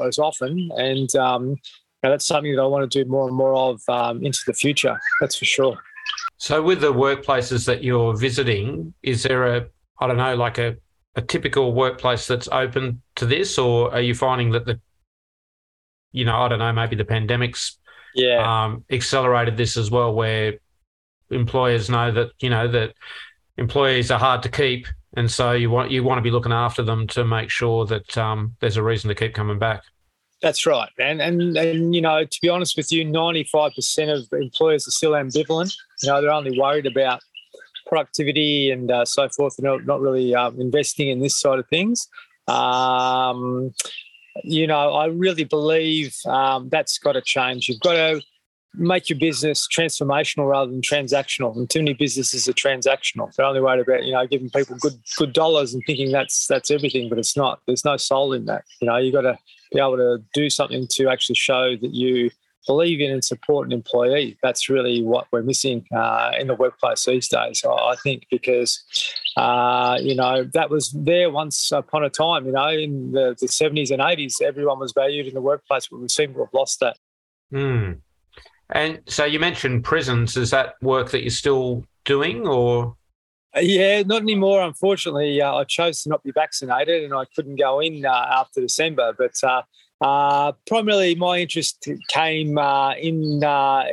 or 0.00 0.08
as 0.08 0.18
often. 0.18 0.70
And 0.76 1.14
um, 1.16 1.56
that's 2.02 2.26
something 2.26 2.54
that 2.56 2.62
I 2.62 2.66
want 2.66 2.90
to 2.90 3.04
do 3.04 3.08
more 3.08 3.28
and 3.28 3.36
more 3.36 3.54
of 3.54 3.82
um, 3.88 4.24
into 4.24 4.40
the 4.46 4.54
future. 4.54 4.98
That's 5.20 5.36
for 5.36 5.44
sure. 5.44 5.76
So, 6.38 6.62
with 6.62 6.80
the 6.80 6.92
workplaces 6.92 7.66
that 7.66 7.84
you're 7.84 8.16
visiting, 8.16 8.94
is 9.02 9.22
there 9.22 9.56
a 9.56 9.66
I 10.00 10.06
don't 10.06 10.16
know, 10.16 10.34
like 10.34 10.58
a 10.58 10.76
a 11.16 11.22
typical 11.22 11.74
workplace 11.74 12.26
that's 12.26 12.48
open 12.48 13.02
to 13.16 13.26
this, 13.26 13.58
or 13.58 13.92
are 13.92 14.00
you 14.00 14.14
finding 14.14 14.52
that 14.52 14.64
the 14.64 14.80
you 16.12 16.24
know, 16.24 16.36
I 16.36 16.48
don't 16.48 16.58
know, 16.58 16.72
maybe 16.72 16.96
the 16.96 17.04
pandemic's 17.04 17.78
yeah 18.14 18.64
um, 18.64 18.84
accelerated 18.90 19.56
this 19.56 19.76
as 19.76 19.90
well, 19.90 20.14
where 20.14 20.54
employers 21.30 21.90
know 21.90 22.10
that 22.12 22.30
you 22.40 22.50
know 22.50 22.68
that 22.68 22.94
employees 23.56 24.10
are 24.10 24.18
hard 24.18 24.42
to 24.42 24.48
keep, 24.48 24.86
and 25.16 25.30
so 25.30 25.52
you 25.52 25.70
want 25.70 25.90
you 25.90 26.02
want 26.02 26.18
to 26.18 26.22
be 26.22 26.30
looking 26.30 26.52
after 26.52 26.82
them 26.82 27.06
to 27.08 27.24
make 27.24 27.50
sure 27.50 27.86
that 27.86 28.16
um, 28.18 28.56
there's 28.60 28.76
a 28.76 28.82
reason 28.82 29.08
to 29.08 29.14
keep 29.14 29.34
coming 29.34 29.58
back. 29.58 29.82
That's 30.42 30.64
right, 30.66 30.90
and 30.98 31.20
and 31.20 31.56
and 31.56 31.94
you 31.94 32.00
know, 32.00 32.24
to 32.24 32.38
be 32.40 32.48
honest 32.48 32.76
with 32.76 32.90
you, 32.90 33.04
ninety 33.04 33.44
five 33.44 33.72
percent 33.74 34.10
of 34.10 34.26
employers 34.32 34.86
are 34.88 34.92
still 34.92 35.12
ambivalent. 35.12 35.74
You 36.02 36.08
know, 36.08 36.20
they're 36.20 36.32
only 36.32 36.58
worried 36.58 36.86
about 36.86 37.20
productivity 37.86 38.70
and 38.70 38.90
uh, 38.90 39.04
so 39.04 39.28
forth. 39.28 39.56
They're 39.58 39.70
not, 39.70 39.84
not 39.84 40.00
really 40.00 40.34
um, 40.34 40.60
investing 40.60 41.08
in 41.08 41.20
this 41.20 41.38
side 41.38 41.58
of 41.58 41.68
things. 41.68 42.08
Um, 42.48 43.74
you 44.44 44.66
know, 44.66 44.94
I 44.94 45.06
really 45.06 45.44
believe 45.44 46.16
um, 46.26 46.68
that's 46.70 46.98
got 46.98 47.12
to 47.12 47.20
change. 47.20 47.68
You've 47.68 47.80
got 47.80 47.92
to 47.92 48.22
make 48.74 49.08
your 49.08 49.18
business 49.18 49.66
transformational 49.66 50.48
rather 50.48 50.70
than 50.70 50.80
transactional. 50.80 51.56
And 51.56 51.68
too 51.68 51.80
many 51.80 51.94
businesses 51.94 52.48
are 52.48 52.52
transactional. 52.52 53.32
They're 53.34 53.46
only 53.46 53.60
worried 53.60 53.80
about 53.80 54.04
you 54.04 54.12
know 54.12 54.26
giving 54.26 54.50
people 54.50 54.76
good 54.80 55.00
good 55.16 55.32
dollars 55.32 55.74
and 55.74 55.82
thinking 55.86 56.12
that's 56.12 56.46
that's 56.46 56.70
everything, 56.70 57.08
but 57.08 57.18
it's 57.18 57.36
not. 57.36 57.60
There's 57.66 57.84
no 57.84 57.96
soul 57.96 58.32
in 58.32 58.46
that. 58.46 58.64
You 58.80 58.88
know, 58.88 58.96
you've 58.96 59.14
got 59.14 59.22
to 59.22 59.38
be 59.72 59.78
able 59.78 59.96
to 59.96 60.22
do 60.34 60.50
something 60.50 60.86
to 60.92 61.08
actually 61.08 61.36
show 61.36 61.76
that 61.76 61.94
you 61.94 62.30
believe 62.66 63.00
in 63.00 63.10
and 63.10 63.24
support 63.24 63.66
an 63.66 63.72
employee. 63.72 64.36
That's 64.42 64.68
really 64.68 65.02
what 65.02 65.26
we're 65.32 65.42
missing 65.42 65.86
uh, 65.94 66.32
in 66.38 66.46
the 66.46 66.54
workplace 66.54 67.04
these 67.04 67.28
days. 67.28 67.64
I 67.64 67.96
think 68.02 68.26
because 68.30 68.82
uh, 69.36 69.98
you 70.00 70.14
know 70.14 70.44
that 70.54 70.70
was 70.70 70.90
there 70.92 71.30
once 71.30 71.72
upon 71.72 72.04
a 72.04 72.10
time. 72.10 72.46
You 72.46 72.52
know, 72.52 72.68
in 72.68 73.12
the, 73.12 73.36
the 73.40 73.46
70s 73.46 73.90
and 73.90 74.00
80s, 74.00 74.40
everyone 74.42 74.78
was 74.78 74.92
valued 74.92 75.26
in 75.26 75.34
the 75.34 75.40
workplace, 75.40 75.88
but 75.88 76.00
we 76.00 76.08
seem 76.08 76.34
to 76.34 76.40
have 76.40 76.54
lost 76.54 76.80
that. 76.80 76.96
Mm. 77.52 78.00
And 78.72 79.00
so 79.06 79.24
you 79.24 79.40
mentioned 79.40 79.84
prisons. 79.84 80.36
Is 80.36 80.50
that 80.50 80.74
work 80.80 81.10
that 81.10 81.22
you're 81.22 81.30
still 81.30 81.84
doing 82.04 82.46
or? 82.46 82.96
Uh, 83.56 83.60
yeah, 83.60 84.02
not 84.02 84.22
anymore. 84.22 84.62
Unfortunately, 84.62 85.42
uh, 85.42 85.54
I 85.54 85.64
chose 85.64 86.02
to 86.02 86.08
not 86.08 86.22
be 86.22 86.30
vaccinated, 86.30 87.02
and 87.02 87.12
I 87.12 87.24
couldn't 87.34 87.56
go 87.56 87.80
in 87.80 88.06
uh, 88.06 88.26
after 88.30 88.60
December. 88.60 89.12
But 89.16 89.32
uh, 89.42 89.62
uh 90.00 90.52
primarily, 90.68 91.16
my 91.16 91.38
interest 91.38 91.88
came 92.08 92.58
uh, 92.58 92.94
in 92.94 93.42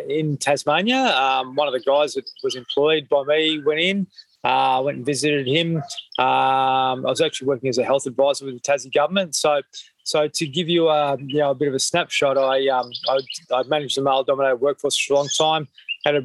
in 0.10 0.38
Tasmania. 0.38 1.08
Um, 1.18 1.56
one 1.56 1.68
of 1.68 1.74
the 1.74 1.80
guys 1.80 2.14
that 2.14 2.30
was 2.44 2.56
employed 2.56 3.10
by 3.10 3.24
me 3.24 3.62
went 3.66 3.80
in. 3.80 4.08
I 4.44 4.80
went 4.80 4.98
and 4.98 5.06
visited 5.06 5.48
him. 5.48 5.78
Um, 5.78 7.06
I 7.06 7.10
was 7.10 7.20
actually 7.20 7.48
working 7.48 7.70
as 7.70 7.78
a 7.78 7.84
health 7.84 8.06
advisor 8.06 8.46
with 8.46 8.54
the 8.54 8.62
Tassie 8.62 8.94
government, 8.94 9.36
so 9.36 9.62
so 10.08 10.26
to 10.26 10.48
give 10.48 10.70
you 10.70 10.88
a 10.88 11.18
you 11.20 11.40
know 11.40 11.52
a 11.52 11.56
bit 11.56 11.68
of 11.68 11.74
a 11.74 11.80
snapshot, 11.80 12.38
I 12.38 12.70
um, 12.70 12.90
I, 13.10 13.20
I 13.54 13.64
managed 13.64 13.98
the 13.98 14.02
male-dominated 14.02 14.56
workforce 14.56 14.98
for 14.98 15.14
a 15.14 15.18
long 15.18 15.28
time. 15.38 15.68
Had 16.06 16.16
a 16.16 16.24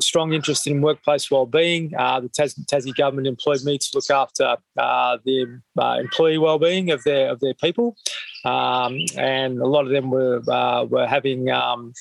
strong 0.00 0.32
interest 0.32 0.68
in 0.68 0.80
workplace 0.80 1.28
well-being. 1.32 1.92
Uh, 1.98 2.20
the 2.20 2.28
Tas- 2.28 2.54
Tassie 2.54 2.94
government 2.94 3.26
employed 3.26 3.64
me 3.64 3.76
to 3.76 3.88
look 3.92 4.08
after 4.08 4.56
uh, 4.78 5.18
the 5.24 5.60
uh, 5.76 5.96
employee 5.98 6.38
well-being 6.38 6.92
of 6.92 7.02
their 7.02 7.30
of 7.30 7.40
their 7.40 7.54
people, 7.54 7.96
um, 8.44 8.98
and 9.18 9.58
a 9.58 9.66
lot 9.66 9.84
of 9.84 9.90
them 9.90 10.12
were 10.12 10.40
uh, 10.48 10.84
were 10.84 11.08
having, 11.08 11.50
um, 11.50 11.92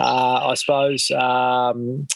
uh, 0.00 0.48
I 0.48 0.54
suppose. 0.54 1.10
Um, 1.10 2.06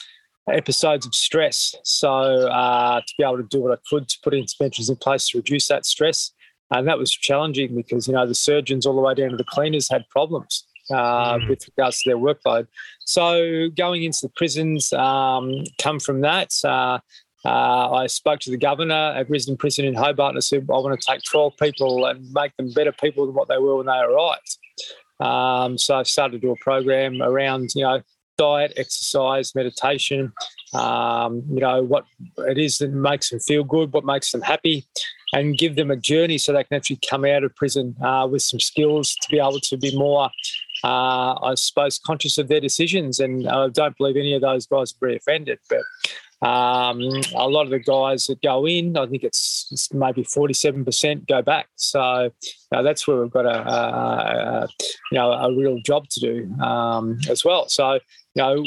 episodes 0.50 1.04
of 1.04 1.14
stress. 1.14 1.74
So 1.84 2.08
uh, 2.08 3.02
to 3.02 3.14
be 3.18 3.24
able 3.24 3.36
to 3.36 3.42
do 3.50 3.60
what 3.60 3.78
I 3.78 3.80
could 3.90 4.08
to 4.08 4.18
put 4.24 4.32
interventions 4.32 4.88
in 4.88 4.96
place 4.96 5.28
to 5.28 5.38
reduce 5.38 5.68
that 5.68 5.84
stress, 5.84 6.32
and 6.70 6.86
that 6.86 6.98
was 6.98 7.12
challenging 7.12 7.74
because 7.74 8.06
you 8.06 8.14
know 8.14 8.26
the 8.26 8.34
surgeons 8.34 8.86
all 8.86 8.94
the 8.94 9.00
way 9.00 9.14
down 9.14 9.30
to 9.30 9.36
the 9.36 9.44
cleaners 9.44 9.88
had 9.88 10.08
problems 10.10 10.64
uh, 10.90 11.36
mm. 11.36 11.48
with 11.48 11.66
regards 11.68 12.02
to 12.02 12.10
their 12.10 12.18
workload. 12.18 12.66
So 13.00 13.68
going 13.70 14.04
into 14.04 14.18
the 14.22 14.30
prisons, 14.30 14.92
um, 14.92 15.64
come 15.80 16.00
from 16.00 16.20
that. 16.22 16.52
Uh, 16.64 16.98
uh, 17.44 17.92
I 17.92 18.06
spoke 18.08 18.40
to 18.40 18.50
the 18.50 18.56
governor 18.56 19.14
at 19.16 19.28
Risdon 19.28 19.58
Prison 19.58 19.84
in 19.84 19.94
Hobart 19.94 20.30
and 20.30 20.38
I 20.38 20.40
said, 20.40 20.66
I 20.68 20.72
want 20.78 21.00
to 21.00 21.06
take 21.06 21.22
12 21.22 21.54
people 21.56 22.04
and 22.06 22.30
make 22.32 22.56
them 22.56 22.72
better 22.72 22.92
people 22.92 23.26
than 23.26 23.34
what 23.34 23.48
they 23.48 23.58
were 23.58 23.76
when 23.76 23.86
they 23.86 23.92
arrived. 23.92 24.58
Um, 25.20 25.78
so 25.78 25.96
I 25.96 26.02
started 26.02 26.40
to 26.40 26.46
do 26.46 26.52
a 26.52 26.56
program 26.56 27.22
around, 27.22 27.70
you 27.74 27.84
know, 27.84 28.02
diet, 28.38 28.72
exercise, 28.76 29.54
meditation, 29.54 30.32
um, 30.74 31.42
you 31.48 31.60
know, 31.60 31.82
what 31.82 32.04
it 32.38 32.58
is 32.58 32.78
that 32.78 32.92
makes 32.92 33.30
them 33.30 33.40
feel 33.40 33.64
good, 33.64 33.92
what 33.92 34.04
makes 34.04 34.30
them 34.30 34.42
happy, 34.42 34.86
and 35.32 35.58
give 35.58 35.76
them 35.76 35.90
a 35.90 35.96
journey 35.96 36.38
so 36.38 36.52
they 36.52 36.64
can 36.64 36.76
actually 36.76 37.00
come 37.08 37.24
out 37.24 37.44
of 37.44 37.54
prison 37.54 37.94
uh, 38.02 38.26
with 38.30 38.42
some 38.42 38.60
skills 38.60 39.14
to 39.22 39.28
be 39.30 39.38
able 39.38 39.60
to 39.60 39.76
be 39.76 39.96
more, 39.96 40.30
uh, 40.84 41.34
I 41.34 41.54
suppose, 41.56 41.98
conscious 41.98 42.38
of 42.38 42.48
their 42.48 42.60
decisions. 42.60 43.20
And 43.20 43.48
I 43.48 43.68
don't 43.68 43.96
believe 43.98 44.16
any 44.16 44.34
of 44.34 44.42
those 44.42 44.66
guys 44.66 44.92
are 44.92 44.98
very 45.00 45.16
offended, 45.16 45.58
but 45.68 45.82
um, 46.40 47.00
a 47.34 47.48
lot 47.48 47.64
of 47.64 47.70
the 47.70 47.80
guys 47.80 48.26
that 48.26 48.40
go 48.42 48.66
in, 48.66 48.96
I 48.96 49.06
think 49.06 49.24
it's, 49.24 49.68
it's 49.72 49.92
maybe 49.92 50.22
47% 50.22 51.26
go 51.26 51.42
back. 51.42 51.68
So 51.74 52.30
that's 52.70 53.08
where 53.08 53.20
we've 53.20 53.30
got 53.30 53.44
a, 53.44 53.68
a, 53.68 54.62
a, 54.62 54.68
you 55.10 55.18
know 55.18 55.32
a 55.32 55.54
real 55.54 55.80
job 55.80 56.08
to 56.10 56.20
do 56.20 56.62
um, 56.62 57.18
as 57.28 57.44
well. 57.44 57.68
So 57.68 57.98
you 58.34 58.42
know, 58.42 58.64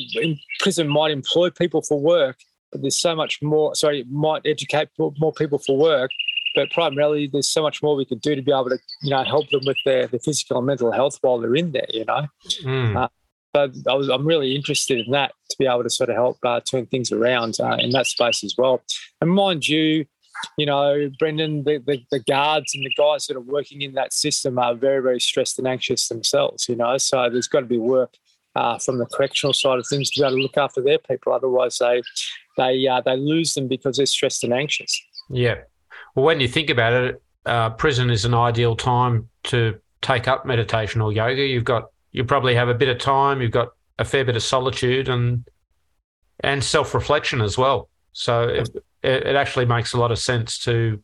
prison 0.59 0.89
might 0.89 1.11
employ 1.11 1.49
people 1.49 1.81
for 1.81 1.97
work, 1.97 2.37
but 2.73 2.81
there's 2.81 2.99
so 2.99 3.15
much 3.15 3.41
more. 3.41 3.73
Sorry, 3.73 4.03
might 4.09 4.41
educate 4.45 4.89
more 4.97 5.31
people 5.31 5.59
for 5.59 5.77
work, 5.77 6.11
but 6.55 6.69
primarily 6.71 7.27
there's 7.27 7.49
so 7.49 7.61
much 7.61 7.81
more 7.81 7.95
we 7.95 8.05
could 8.05 8.21
do 8.21 8.35
to 8.35 8.41
be 8.41 8.51
able 8.51 8.69
to 8.69 8.79
you 9.01 9.09
know 9.09 9.23
help 9.23 9.49
them 9.49 9.61
with 9.65 9.77
their, 9.85 10.07
their 10.07 10.19
physical 10.19 10.57
and 10.57 10.67
mental 10.67 10.91
health 10.91 11.17
while 11.21 11.39
they're 11.39 11.55
in 11.55 11.71
there. 11.71 11.87
You 11.89 12.05
know. 12.05 12.27
Mm. 12.63 12.95
Uh, 12.95 13.07
but 13.53 13.71
I 13.87 13.95
was, 13.95 14.07
I'm 14.07 14.25
really 14.25 14.55
interested 14.55 15.05
in 15.05 15.11
that 15.11 15.33
to 15.49 15.55
be 15.59 15.65
able 15.65 15.83
to 15.83 15.89
sort 15.89 16.09
of 16.09 16.15
help 16.15 16.37
uh, 16.45 16.61
turn 16.61 16.85
things 16.85 17.11
around 17.11 17.59
uh, 17.59 17.75
in 17.79 17.89
that 17.89 18.07
space 18.07 18.45
as 18.45 18.55
well. 18.57 18.81
And 19.19 19.29
mind 19.29 19.67
you, 19.67 20.05
you 20.57 20.65
know, 20.65 21.09
Brendan, 21.19 21.65
the, 21.65 21.77
the, 21.85 22.01
the, 22.11 22.19
guards 22.19 22.73
and 22.73 22.85
the 22.85 22.93
guys 22.97 23.27
that 23.27 23.35
are 23.35 23.41
working 23.41 23.81
in 23.81 23.93
that 23.95 24.13
system 24.13 24.57
are 24.57 24.73
very, 24.73 25.01
very 25.01 25.19
stressed 25.19 25.59
and 25.59 25.67
anxious 25.67 26.07
themselves, 26.07 26.69
you 26.69 26.77
know, 26.77 26.97
so 26.97 27.29
there's 27.29 27.49
got 27.49 27.59
to 27.59 27.65
be 27.65 27.77
work 27.77 28.13
uh, 28.55 28.77
from 28.77 28.97
the 28.97 29.05
correctional 29.05 29.53
side 29.53 29.79
of 29.79 29.87
things 29.87 30.09
to 30.11 30.21
be 30.21 30.25
able 30.25 30.37
to 30.37 30.41
look 30.41 30.57
after 30.57 30.81
their 30.81 30.99
people. 30.99 31.33
Otherwise, 31.33 31.77
they 31.77 32.01
they 32.57 32.87
uh, 32.87 33.01
they 33.01 33.15
lose 33.15 33.53
them 33.53 33.67
because 33.67 33.97
they're 33.97 34.05
stressed 34.05 34.43
and 34.43 34.53
anxious. 34.53 34.99
Yeah. 35.29 35.61
Well, 36.15 36.25
when 36.25 36.39
you 36.39 36.47
think 36.47 36.69
about 36.69 36.93
it, 36.93 37.21
uh, 37.45 37.71
prison 37.71 38.09
is 38.09 38.25
an 38.25 38.33
ideal 38.33 38.75
time 38.75 39.29
to 39.43 39.79
take 40.01 40.27
up 40.27 40.45
meditation 40.45 41.01
or 41.01 41.11
yoga. 41.11 41.41
You've 41.41 41.63
got 41.63 41.89
you 42.11 42.23
probably 42.23 42.55
have 42.55 42.69
a 42.69 42.73
bit 42.73 42.89
of 42.89 42.99
time. 42.99 43.41
You've 43.41 43.51
got 43.51 43.69
a 43.97 44.05
fair 44.05 44.25
bit 44.25 44.35
of 44.35 44.43
solitude 44.43 45.09
and 45.09 45.47
and 46.41 46.63
self 46.63 46.93
reflection 46.93 47.41
as 47.41 47.57
well. 47.57 47.89
So 48.13 48.43
it, 48.49 48.69
it 49.03 49.35
actually 49.35 49.65
makes 49.65 49.93
a 49.93 49.99
lot 49.99 50.11
of 50.11 50.19
sense 50.19 50.57
to 50.65 51.01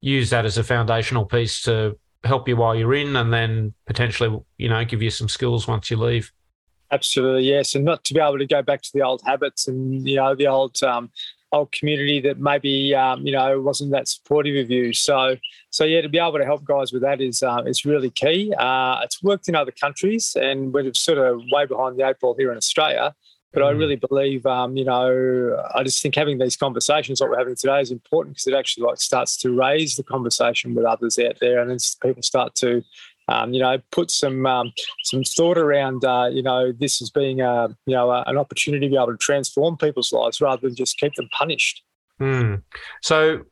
use 0.00 0.30
that 0.30 0.44
as 0.44 0.58
a 0.58 0.64
foundational 0.64 1.24
piece 1.24 1.62
to 1.62 1.98
help 2.24 2.48
you 2.48 2.56
while 2.56 2.74
you're 2.74 2.94
in, 2.94 3.16
and 3.16 3.32
then 3.32 3.72
potentially 3.86 4.38
you 4.58 4.68
know 4.68 4.84
give 4.84 5.02
you 5.02 5.10
some 5.10 5.28
skills 5.28 5.66
once 5.66 5.90
you 5.90 5.96
leave. 5.96 6.32
Absolutely, 6.92 7.44
yes, 7.44 7.74
and 7.74 7.84
not 7.84 8.04
to 8.04 8.14
be 8.14 8.20
able 8.20 8.38
to 8.38 8.46
go 8.46 8.62
back 8.62 8.82
to 8.82 8.90
the 8.92 9.02
old 9.02 9.22
habits 9.24 9.68
and 9.68 10.06
you 10.08 10.16
know 10.16 10.34
the 10.34 10.46
old 10.46 10.82
um, 10.82 11.10
old 11.52 11.72
community 11.72 12.20
that 12.20 12.38
maybe 12.38 12.94
um, 12.94 13.26
you 13.26 13.32
know 13.32 13.60
wasn't 13.60 13.90
that 13.92 14.08
supportive 14.08 14.56
of 14.56 14.70
you. 14.70 14.92
So 14.92 15.36
so 15.70 15.84
yeah, 15.84 16.00
to 16.00 16.08
be 16.08 16.18
able 16.18 16.38
to 16.38 16.44
help 16.44 16.64
guys 16.64 16.92
with 16.92 17.02
that 17.02 17.20
is 17.20 17.42
uh, 17.42 17.62
is 17.66 17.84
really 17.84 18.10
key. 18.10 18.52
Uh, 18.58 19.00
it's 19.02 19.22
worked 19.22 19.48
in 19.48 19.54
other 19.54 19.72
countries, 19.72 20.36
and 20.40 20.72
we're 20.72 20.92
sort 20.94 21.18
of 21.18 21.42
way 21.50 21.66
behind 21.66 21.98
the 21.98 22.06
eight 22.06 22.18
ball 22.20 22.34
here 22.38 22.50
in 22.50 22.56
Australia. 22.56 23.14
But 23.52 23.62
mm. 23.62 23.66
I 23.66 23.70
really 23.70 23.96
believe, 23.96 24.46
um, 24.46 24.76
you 24.76 24.84
know, 24.84 25.60
I 25.74 25.82
just 25.82 26.00
think 26.00 26.14
having 26.14 26.38
these 26.38 26.56
conversations 26.56 27.20
like 27.20 27.30
we're 27.30 27.38
having 27.38 27.56
today 27.56 27.80
is 27.80 27.90
important 27.90 28.36
because 28.36 28.46
it 28.46 28.54
actually 28.54 28.86
like 28.86 29.00
starts 29.00 29.36
to 29.38 29.52
raise 29.52 29.96
the 29.96 30.04
conversation 30.04 30.74
with 30.74 30.84
others 30.84 31.18
out 31.18 31.38
there, 31.40 31.60
and 31.60 31.70
then 31.70 31.78
people 32.02 32.22
start 32.22 32.54
to 32.56 32.82
um, 33.30 33.54
you 33.54 33.60
know, 33.60 33.78
put 33.92 34.10
some 34.10 34.44
um, 34.44 34.72
some 35.04 35.22
thought 35.22 35.56
around, 35.56 36.04
uh, 36.04 36.28
you 36.30 36.42
know, 36.42 36.72
this 36.72 37.00
as 37.00 37.10
being 37.10 37.40
a, 37.40 37.68
you 37.86 37.94
know, 37.94 38.10
a, 38.10 38.24
an 38.26 38.36
opportunity 38.36 38.86
to 38.86 38.90
be 38.90 38.96
able 38.96 39.12
to 39.12 39.16
transform 39.18 39.76
people's 39.76 40.12
lives 40.12 40.40
rather 40.40 40.62
than 40.62 40.74
just 40.74 40.98
keep 40.98 41.14
them 41.14 41.28
punished. 41.36 41.82
Mm. 42.20 42.62
So, 43.02 43.42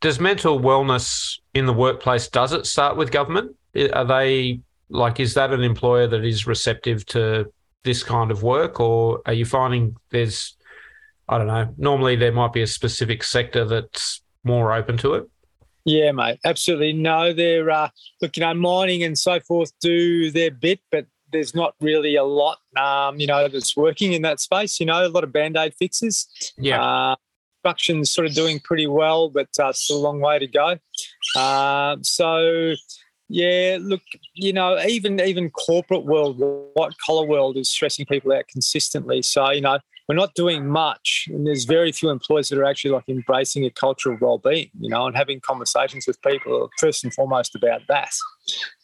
does 0.00 0.18
mental 0.18 0.58
wellness 0.58 1.38
in 1.54 1.66
the 1.66 1.72
workplace 1.72 2.28
does 2.28 2.52
it 2.52 2.66
start 2.66 2.96
with 2.96 3.12
government? 3.12 3.54
Are 3.92 4.04
they 4.04 4.60
like 4.88 5.20
is 5.20 5.34
that 5.34 5.52
an 5.52 5.62
employer 5.62 6.06
that 6.06 6.24
is 6.24 6.46
receptive 6.46 7.04
to 7.06 7.52
this 7.84 8.02
kind 8.02 8.30
of 8.30 8.42
work, 8.42 8.80
or 8.80 9.20
are 9.26 9.34
you 9.34 9.44
finding 9.44 9.96
there's 10.10 10.56
I 11.28 11.38
don't 11.38 11.46
know. 11.46 11.72
Normally, 11.78 12.16
there 12.16 12.32
might 12.32 12.52
be 12.52 12.62
a 12.62 12.66
specific 12.66 13.22
sector 13.22 13.64
that's 13.64 14.22
more 14.44 14.72
open 14.72 14.96
to 14.98 15.14
it. 15.14 15.28
Yeah, 15.84 16.12
mate, 16.12 16.38
absolutely. 16.44 16.92
No, 16.92 17.32
they're 17.32 17.68
uh, 17.70 17.88
look, 18.20 18.36
you 18.36 18.42
know, 18.42 18.54
mining 18.54 19.02
and 19.02 19.18
so 19.18 19.40
forth 19.40 19.72
do 19.80 20.30
their 20.30 20.50
bit, 20.50 20.80
but 20.90 21.06
there's 21.32 21.54
not 21.54 21.74
really 21.80 22.14
a 22.14 22.24
lot, 22.24 22.58
um, 22.76 23.18
you 23.18 23.26
know, 23.26 23.48
that's 23.48 23.76
working 23.76 24.12
in 24.12 24.22
that 24.22 24.38
space. 24.38 24.78
You 24.78 24.86
know, 24.86 25.04
a 25.04 25.08
lot 25.08 25.24
of 25.24 25.32
band 25.32 25.56
aid 25.56 25.74
fixes. 25.74 26.28
Yeah. 26.56 26.82
Uh, 26.82 27.16
production's 27.62 28.12
sort 28.12 28.26
of 28.26 28.34
doing 28.34 28.60
pretty 28.60 28.86
well, 28.86 29.28
but 29.28 29.48
uh, 29.58 29.72
still 29.72 29.98
a 29.98 30.02
long 30.02 30.20
way 30.20 30.38
to 30.38 30.46
go. 30.46 30.78
Uh, 31.36 31.96
so, 32.02 32.74
yeah, 33.28 33.78
look, 33.80 34.02
you 34.34 34.52
know, 34.52 34.78
even 34.80 35.20
even 35.20 35.50
corporate 35.50 36.04
world, 36.04 36.36
white 36.74 36.92
collar 37.04 37.26
world 37.26 37.56
is 37.56 37.70
stressing 37.70 38.06
people 38.06 38.32
out 38.32 38.46
consistently. 38.48 39.22
So, 39.22 39.50
you 39.50 39.60
know, 39.60 39.78
we're 40.08 40.16
not 40.16 40.34
doing 40.34 40.68
much, 40.68 41.28
and 41.28 41.46
there's 41.46 41.64
very 41.64 41.92
few 41.92 42.10
employers 42.10 42.48
that 42.48 42.58
are 42.58 42.64
actually 42.64 42.90
like 42.90 43.08
embracing 43.08 43.64
a 43.64 43.70
culture 43.70 44.12
of 44.12 44.20
well-being, 44.20 44.70
you 44.80 44.88
know, 44.88 45.06
and 45.06 45.16
having 45.16 45.40
conversations 45.40 46.06
with 46.06 46.20
people 46.22 46.70
first 46.78 47.04
and 47.04 47.14
foremost 47.14 47.54
about 47.54 47.82
that. 47.88 48.12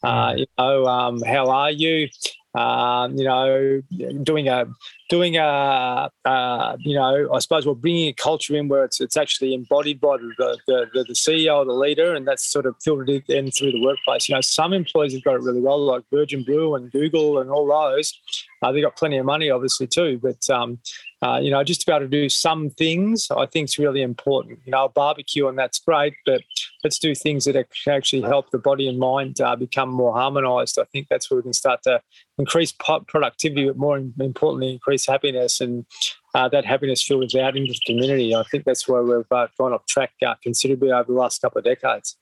Uh, 0.03 0.35
you 0.37 0.47
know, 0.59 0.87
um, 0.87 1.23
how 1.23 1.49
are 1.51 1.71
you? 1.71 2.09
Um, 2.55 3.17
you 3.17 3.25
know, 3.25 3.83
doing 4.23 4.49
a 4.49 4.67
doing 5.11 5.37
a, 5.37 6.11
uh, 6.25 6.77
you 6.81 6.95
know, 6.95 7.33
I 7.33 7.39
suppose 7.41 7.67
we're 7.67 7.75
bringing 7.75 8.09
a 8.09 8.13
culture 8.13 8.57
in 8.57 8.69
where 8.69 8.85
it's 8.85 9.01
it's 9.01 9.17
actually 9.17 9.55
embodied 9.55 10.01
by 10.01 10.17
the 10.17 10.59
the, 10.67 11.05
the, 11.07 11.13
CEO 11.13 11.65
the 11.65 11.73
leader, 11.73 12.15
and 12.15 12.27
that's 12.27 12.45
sort 12.45 12.67
of 12.67 12.75
filtered 12.83 13.11
in 13.29 13.51
through 13.51 13.73
the 13.73 13.83
workplace. 13.83 14.29
You 14.29 14.35
know, 14.35 14.41
some 14.41 14.73
employees 14.73 15.13
have 15.13 15.25
got 15.25 15.35
it 15.35 15.43
really 15.43 15.61
well, 15.61 15.79
like 15.79 16.05
Virgin 16.11 16.43
Blue 16.43 16.75
and 16.75 16.91
Google 16.91 17.39
and 17.39 17.51
all 17.51 17.67
those. 17.67 18.19
Uh, 18.63 18.73
they've 18.73 18.83
got 18.83 18.97
plenty 18.97 19.19
of 19.19 19.27
money, 19.27 19.51
obviously, 19.51 19.87
too. 19.87 20.19
But 20.21 20.49
um, 20.51 20.79
uh, 21.21 21.41
you 21.43 21.51
know, 21.51 21.65
just 21.65 21.81
to 21.81 21.87
be 21.87 21.93
able 21.93 22.05
to 22.05 22.09
do 22.09 22.29
some 22.29 22.71
things, 22.71 23.29
I 23.31 23.47
think 23.47 23.69
is 23.69 23.79
really 23.79 24.03
important. 24.03 24.61
You 24.65 24.73
know, 24.73 24.89
barbecue 24.89 25.49
and 25.49 25.59
that's 25.59 25.81
great, 25.81 26.15
but 26.25 26.43
let's 26.85 26.99
do 26.99 27.15
things 27.15 27.45
that 27.47 27.57
actually 27.89 28.23
help 28.23 28.51
the 28.51 28.59
body 28.59 28.89
and 28.89 28.99
mind 28.99 29.41
uh, 29.41 29.57
become 29.57 29.89
more 29.89 30.13
harmonised. 30.13 30.79
I 30.79 30.85
think 30.93 31.09
that's 31.09 31.29
where 31.29 31.39
we 31.39 31.43
can 31.43 31.53
start 31.53 31.83
to 31.85 32.01
increase 32.39 32.73
productivity, 32.73 33.67
but 33.67 33.77
more 33.77 33.99
importantly, 33.99 34.73
increase 34.73 35.07
happiness 35.07 35.61
and 35.61 35.87
uh, 36.35 36.49
that 36.51 36.65
happiness 36.65 37.03
filters 37.03 37.35
out 37.35 37.57
into 37.57 37.73
the 37.73 37.81
community. 37.85 38.35
I 38.37 38.45
think 38.45 38.65
that's 38.65 38.87
where 38.87 39.03
we've 39.03 39.25
uh, 39.33 39.49
gone 39.59 39.73
off 39.73 39.87
track 39.87 40.13
uh, 40.25 40.35
considerably 40.41 40.93
over 40.93 41.13
the 41.13 41.19
last 41.19 41.43
couple 41.43 41.59
of 41.59 41.65
decades. 41.65 42.17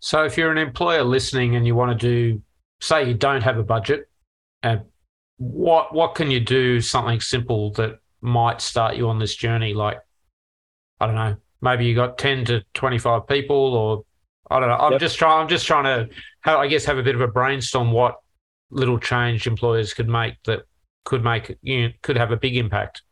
So, 0.00 0.24
if 0.24 0.36
you're 0.36 0.52
an 0.52 0.58
employer 0.58 1.02
listening 1.02 1.56
and 1.56 1.66
you 1.66 1.74
want 1.74 1.98
to 1.98 2.06
do, 2.06 2.42
say, 2.80 3.08
you 3.08 3.14
don't 3.14 3.42
have 3.42 3.56
a 3.56 3.64
budget, 3.64 4.08
and 4.62 4.82
what 5.38 5.94
what 5.94 6.14
can 6.14 6.30
you 6.30 6.40
do? 6.40 6.80
Something 6.80 7.20
simple 7.20 7.72
that 7.72 8.00
might 8.20 8.60
start 8.60 8.96
you 8.96 9.08
on 9.08 9.18
this 9.18 9.34
journey? 9.34 9.74
Like, 9.74 9.98
I 11.00 11.06
don't 11.06 11.14
know, 11.14 11.36
maybe 11.60 11.86
you 11.86 11.94
got 11.94 12.18
ten 12.18 12.44
to 12.46 12.62
twenty 12.74 12.98
five 12.98 13.26
people, 13.26 13.56
or 13.74 14.04
I 14.50 14.60
don't 14.60 14.68
know. 14.68 14.76
I'm 14.76 14.92
yep. 14.92 15.00
just 15.00 15.18
trying. 15.18 15.42
I'm 15.42 15.48
just 15.48 15.66
trying 15.66 15.84
to, 15.84 16.14
I 16.44 16.66
guess, 16.66 16.84
have 16.84 16.98
a 16.98 17.02
bit 17.02 17.14
of 17.14 17.20
a 17.20 17.28
brainstorm 17.28 17.92
what 17.92 18.16
little 18.70 18.98
change 18.98 19.46
employers 19.46 19.94
could 19.94 20.08
make 20.08 20.34
that 20.44 20.62
could 21.04 21.24
make 21.24 21.56
you 21.62 21.82
know, 21.82 21.88
could 22.02 22.16
have 22.16 22.32
a 22.32 22.36
big 22.36 22.56
impact. 22.56 23.02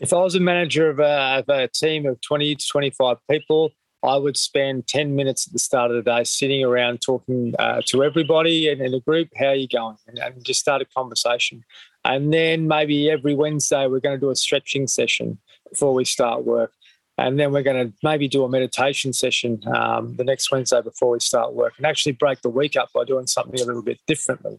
If 0.00 0.12
I 0.12 0.18
was 0.18 0.34
a 0.34 0.40
manager 0.40 0.88
of 0.88 1.00
a, 1.00 1.38
of 1.38 1.48
a 1.48 1.68
team 1.68 2.06
of 2.06 2.20
twenty 2.20 2.54
to 2.54 2.66
twenty 2.66 2.90
five 2.90 3.18
people, 3.30 3.72
I 4.02 4.16
would 4.16 4.36
spend 4.36 4.86
10 4.86 5.16
minutes 5.16 5.46
at 5.46 5.52
the 5.52 5.58
start 5.58 5.90
of 5.90 5.96
the 5.96 6.08
day 6.08 6.22
sitting 6.24 6.64
around 6.64 7.00
talking 7.00 7.54
uh, 7.58 7.82
to 7.86 8.04
everybody 8.04 8.68
and 8.68 8.80
in 8.80 8.94
a 8.94 9.00
group, 9.00 9.28
how 9.36 9.46
are 9.46 9.54
you 9.54 9.66
going? 9.66 9.96
And, 10.06 10.18
and, 10.18 10.44
just 10.44 10.60
start 10.60 10.82
a 10.82 10.84
conversation. 10.84 11.64
And 12.08 12.32
then 12.32 12.66
maybe 12.66 13.10
every 13.10 13.34
Wednesday, 13.34 13.86
we're 13.86 14.00
going 14.00 14.16
to 14.16 14.20
do 14.20 14.30
a 14.30 14.36
stretching 14.36 14.86
session 14.86 15.38
before 15.70 15.92
we 15.92 16.06
start 16.06 16.44
work. 16.44 16.72
and 17.18 17.38
then 17.38 17.52
we're 17.52 17.62
going 17.62 17.88
to 17.88 17.92
maybe 18.02 18.28
do 18.28 18.44
a 18.44 18.48
meditation 18.48 19.12
session 19.12 19.60
um, 19.74 20.14
the 20.16 20.24
next 20.24 20.52
Wednesday 20.52 20.80
before 20.80 21.10
we 21.10 21.20
start 21.20 21.52
work, 21.52 21.74
and 21.76 21.84
actually 21.84 22.12
break 22.12 22.40
the 22.42 22.48
week 22.48 22.76
up 22.76 22.88
by 22.94 23.04
doing 23.04 23.26
something 23.26 23.60
a 23.60 23.64
little 23.64 23.82
bit 23.82 23.98
differently. 24.06 24.58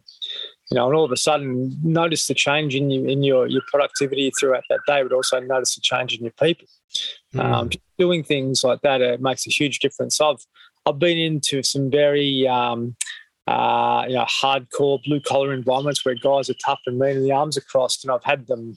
You 0.70 0.76
know, 0.76 0.86
and 0.86 0.94
all 0.94 1.04
of 1.04 1.10
a 1.10 1.16
sudden, 1.16 1.74
notice 1.82 2.26
the 2.26 2.34
change 2.34 2.74
in 2.76 2.90
you, 2.90 3.06
in 3.06 3.22
your 3.22 3.46
your 3.46 3.62
productivity 3.66 4.30
throughout 4.38 4.64
that 4.68 4.80
day, 4.86 5.02
but 5.02 5.12
also 5.12 5.40
notice 5.40 5.74
the 5.74 5.80
change 5.80 6.14
in 6.14 6.22
your 6.22 6.32
people. 6.32 6.68
Mm. 7.34 7.40
Um, 7.40 7.70
doing 7.98 8.22
things 8.22 8.62
like 8.62 8.82
that 8.82 9.02
uh, 9.02 9.16
makes 9.20 9.46
a 9.46 9.50
huge 9.50 9.78
difference. 9.78 10.20
I've 10.20 10.44
I've 10.86 10.98
been 10.98 11.18
into 11.18 11.62
some 11.62 11.90
very 11.90 12.46
um, 12.46 12.94
uh, 13.50 14.04
you 14.06 14.14
know 14.14 14.24
hardcore 14.24 15.02
blue 15.04 15.20
collar 15.20 15.52
environments 15.52 16.04
where 16.04 16.14
guys 16.14 16.48
are 16.48 16.54
tough 16.64 16.80
and 16.86 16.98
mean 16.98 17.16
and 17.16 17.24
the 17.24 17.32
arms 17.32 17.58
are 17.58 17.62
crossed, 17.62 18.04
and 18.04 18.12
I've 18.12 18.24
had 18.24 18.46
them 18.46 18.76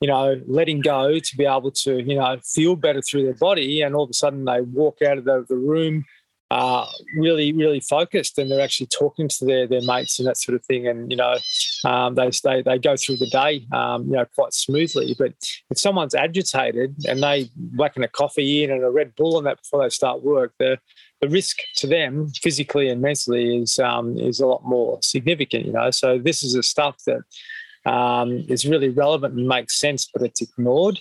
you 0.00 0.08
know, 0.08 0.40
letting 0.46 0.80
go 0.80 1.18
to 1.18 1.36
be 1.36 1.46
able 1.46 1.70
to, 1.70 2.02
you 2.02 2.16
know, 2.16 2.38
feel 2.44 2.76
better 2.76 3.00
through 3.00 3.24
their 3.24 3.34
body. 3.34 3.82
And 3.82 3.94
all 3.94 4.04
of 4.04 4.10
a 4.10 4.14
sudden 4.14 4.44
they 4.44 4.60
walk 4.60 4.98
out 5.02 5.18
of 5.18 5.24
the, 5.24 5.44
the 5.48 5.56
room 5.56 6.04
uh, 6.50 6.86
really, 7.16 7.52
really 7.52 7.80
focused 7.80 8.38
and 8.38 8.50
they're 8.50 8.60
actually 8.60 8.86
talking 8.86 9.26
to 9.28 9.44
their, 9.44 9.66
their 9.66 9.82
mates 9.82 10.18
and 10.18 10.28
that 10.28 10.36
sort 10.36 10.54
of 10.54 10.64
thing. 10.64 10.86
And, 10.86 11.10
you 11.10 11.16
know, 11.16 11.36
um, 11.84 12.14
they, 12.14 12.30
they, 12.44 12.62
they 12.62 12.78
go 12.78 12.94
through 12.96 13.16
the 13.16 13.26
day, 13.26 13.66
um, 13.72 14.06
you 14.06 14.12
know, 14.12 14.26
quite 14.34 14.52
smoothly. 14.52 15.16
But 15.18 15.32
if 15.70 15.78
someone's 15.78 16.14
agitated 16.14 16.94
and 17.08 17.22
they 17.22 17.50
whacking 17.74 18.04
a 18.04 18.08
coffee 18.08 18.62
in 18.62 18.70
and 18.70 18.84
a 18.84 18.90
Red 18.90 19.14
Bull 19.16 19.38
and 19.38 19.46
that 19.46 19.62
before 19.62 19.82
they 19.82 19.88
start 19.88 20.22
work, 20.22 20.52
the, 20.58 20.78
the 21.20 21.28
risk 21.28 21.56
to 21.76 21.86
them 21.86 22.28
physically 22.42 22.88
and 22.88 23.00
mentally 23.00 23.58
is, 23.58 23.78
um, 23.78 24.18
is 24.18 24.40
a 24.40 24.46
lot 24.46 24.64
more 24.64 24.98
significant, 25.02 25.66
you 25.66 25.72
know. 25.72 25.90
So 25.90 26.18
this 26.18 26.42
is 26.42 26.52
the 26.52 26.62
stuff 26.62 26.96
that, 27.06 27.90
um, 27.90 28.44
is 28.48 28.66
really 28.66 28.88
relevant 28.90 29.34
and 29.34 29.48
makes 29.48 29.78
sense, 29.80 30.08
but 30.12 30.22
it's 30.22 30.42
ignored. 30.42 31.00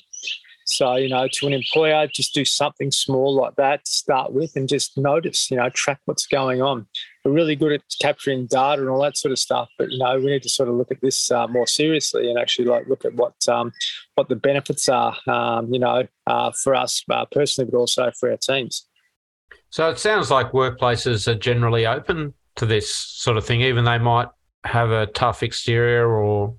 So, 0.67 0.95
you 0.95 1.09
know, 1.09 1.27
to 1.31 1.47
an 1.47 1.53
employer, 1.53 2.07
just 2.07 2.33
do 2.33 2.43
something 2.43 2.89
small 2.89 3.35
like 3.35 3.55
that 3.55 3.85
to 3.85 3.91
start 3.91 4.33
with 4.33 4.55
and 4.55 4.67
just 4.67 4.97
notice, 4.97 5.51
you 5.51 5.57
know, 5.57 5.69
track 5.69 5.99
what's 6.05 6.25
going 6.25 6.63
on. 6.63 6.87
We're 7.23 7.33
really 7.33 7.55
good 7.55 7.73
at 7.73 7.81
capturing 8.01 8.47
data 8.47 8.81
and 8.81 8.89
all 8.89 9.01
that 9.03 9.15
sort 9.15 9.31
of 9.31 9.37
stuff, 9.37 9.69
but, 9.77 9.91
you 9.91 9.99
know, 9.99 10.17
we 10.17 10.25
need 10.25 10.41
to 10.41 10.49
sort 10.49 10.69
of 10.69 10.75
look 10.75 10.91
at 10.91 11.01
this 11.01 11.29
uh, 11.29 11.47
more 11.47 11.67
seriously 11.67 12.31
and 12.31 12.39
actually 12.39 12.65
like 12.65 12.87
look 12.87 13.05
at 13.05 13.13
what 13.13 13.35
um, 13.47 13.71
what 14.15 14.27
the 14.27 14.35
benefits 14.35 14.89
are, 14.89 15.15
um, 15.27 15.71
you 15.71 15.79
know, 15.79 16.07
uh, 16.25 16.51
for 16.63 16.73
us 16.73 17.03
uh, 17.11 17.25
personally, 17.31 17.69
but 17.69 17.77
also 17.77 18.11
for 18.19 18.31
our 18.31 18.37
teams. 18.37 18.87
So 19.69 19.89
it 19.89 19.99
sounds 19.99 20.31
like 20.31 20.51
workplaces 20.51 21.27
are 21.27 21.35
generally 21.35 21.85
open 21.85 22.33
to 22.55 22.65
this 22.65 22.93
sort 22.95 23.37
of 23.37 23.45
thing, 23.45 23.61
even 23.61 23.83
they 23.83 23.97
might 23.97 24.29
have 24.63 24.91
a 24.91 25.07
tough 25.07 25.43
exterior 25.43 26.07
or 26.09 26.55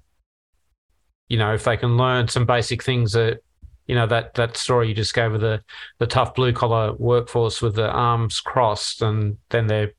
you 1.29 1.39
know, 1.39 1.55
if 1.55 1.65
they 1.65 1.77
can 1.77 1.97
learn 1.97 2.29
some 2.29 2.47
basic 2.47 2.83
things 2.83 3.13
that, 3.13 3.41
you 3.87 3.95
know, 3.95 4.07
that 4.07 4.35
that 4.35 4.57
story 4.57 4.89
you 4.89 4.95
just 4.95 5.15
gave 5.15 5.33
of 5.33 5.41
the 5.41 5.63
the 5.99 6.07
tough 6.07 6.35
blue 6.35 6.53
collar 6.53 6.93
workforce 6.95 7.63
with 7.63 7.75
the 7.75 7.89
arms 7.89 8.41
crossed, 8.41 9.03
and 9.03 9.39
then 9.51 9.67
they're 9.67 9.93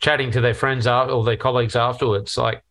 chatting 0.00 0.30
to 0.32 0.40
their 0.40 0.54
friends 0.54 0.86
or 0.86 1.24
their 1.24 1.36
colleagues 1.36 1.76
afterwards, 1.76 2.36
like. 2.36 2.62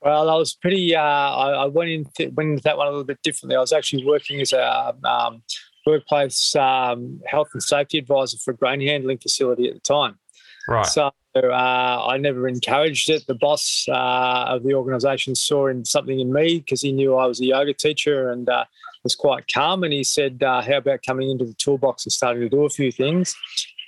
Well, 0.00 0.30
I 0.30 0.36
was 0.36 0.54
pretty. 0.54 0.94
Uh, 0.94 1.00
I, 1.00 1.50
I, 1.50 1.64
went 1.66 1.90
into 1.90 2.30
went 2.34 2.50
into 2.50 2.62
that 2.62 2.76
one 2.78 2.86
a 2.86 2.90
little 2.90 3.04
bit 3.04 3.20
differently. 3.22 3.56
I 3.56 3.60
was 3.60 3.72
actually 3.72 4.04
working 4.06 4.40
as 4.40 4.52
a 4.52 4.94
um, 5.02 5.42
workplace 5.86 6.54
um, 6.56 7.20
health 7.26 7.48
and 7.52 7.62
safety 7.62 7.98
advisor 7.98 8.38
for 8.38 8.52
a 8.52 8.56
grain 8.56 8.80
handling 8.80 9.18
facility 9.18 9.68
at 9.68 9.74
the 9.74 9.80
time. 9.80 10.18
Right. 10.68 10.86
So 10.86 11.10
uh, 11.34 12.06
I 12.06 12.18
never 12.18 12.46
encouraged 12.46 13.08
it. 13.10 13.26
The 13.26 13.34
boss 13.34 13.86
uh, 13.88 14.44
of 14.48 14.64
the 14.64 14.74
organisation 14.74 15.34
saw 15.34 15.66
in 15.66 15.84
something 15.84 16.20
in 16.20 16.32
me 16.32 16.58
because 16.58 16.82
he 16.82 16.92
knew 16.92 17.16
I 17.16 17.26
was 17.26 17.40
a 17.40 17.46
yoga 17.46 17.72
teacher 17.72 18.30
and 18.30 18.48
uh, 18.48 18.64
was 19.02 19.14
quite 19.14 19.44
calm. 19.52 19.82
And 19.84 19.92
he 19.92 20.04
said, 20.04 20.42
uh, 20.42 20.62
"How 20.62 20.78
about 20.78 21.00
coming 21.06 21.30
into 21.30 21.44
the 21.44 21.54
toolbox 21.54 22.04
and 22.04 22.12
starting 22.12 22.42
to 22.42 22.48
do 22.48 22.64
a 22.64 22.70
few 22.70 22.92
things?" 22.92 23.34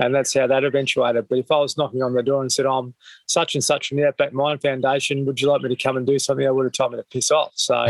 And 0.00 0.14
that's 0.14 0.34
how 0.34 0.46
that 0.46 0.64
eventuated. 0.64 1.28
But 1.28 1.38
if 1.38 1.50
I 1.50 1.58
was 1.58 1.76
knocking 1.76 2.02
on 2.02 2.14
the 2.14 2.22
door 2.22 2.40
and 2.40 2.50
said, 2.50 2.66
"I'm 2.66 2.94
such 3.26 3.54
and 3.54 3.62
such 3.62 3.88
from 3.88 3.98
the 3.98 4.08
Outback 4.08 4.32
Mind 4.32 4.62
Foundation, 4.62 5.26
would 5.26 5.40
you 5.40 5.48
like 5.48 5.62
me 5.62 5.68
to 5.68 5.80
come 5.80 5.96
and 5.96 6.06
do 6.06 6.18
something?" 6.18 6.46
I 6.46 6.50
would 6.50 6.64
have 6.64 6.72
told 6.72 6.92
me 6.92 6.98
to 6.98 7.04
piss 7.04 7.30
off. 7.30 7.52
So, 7.54 7.86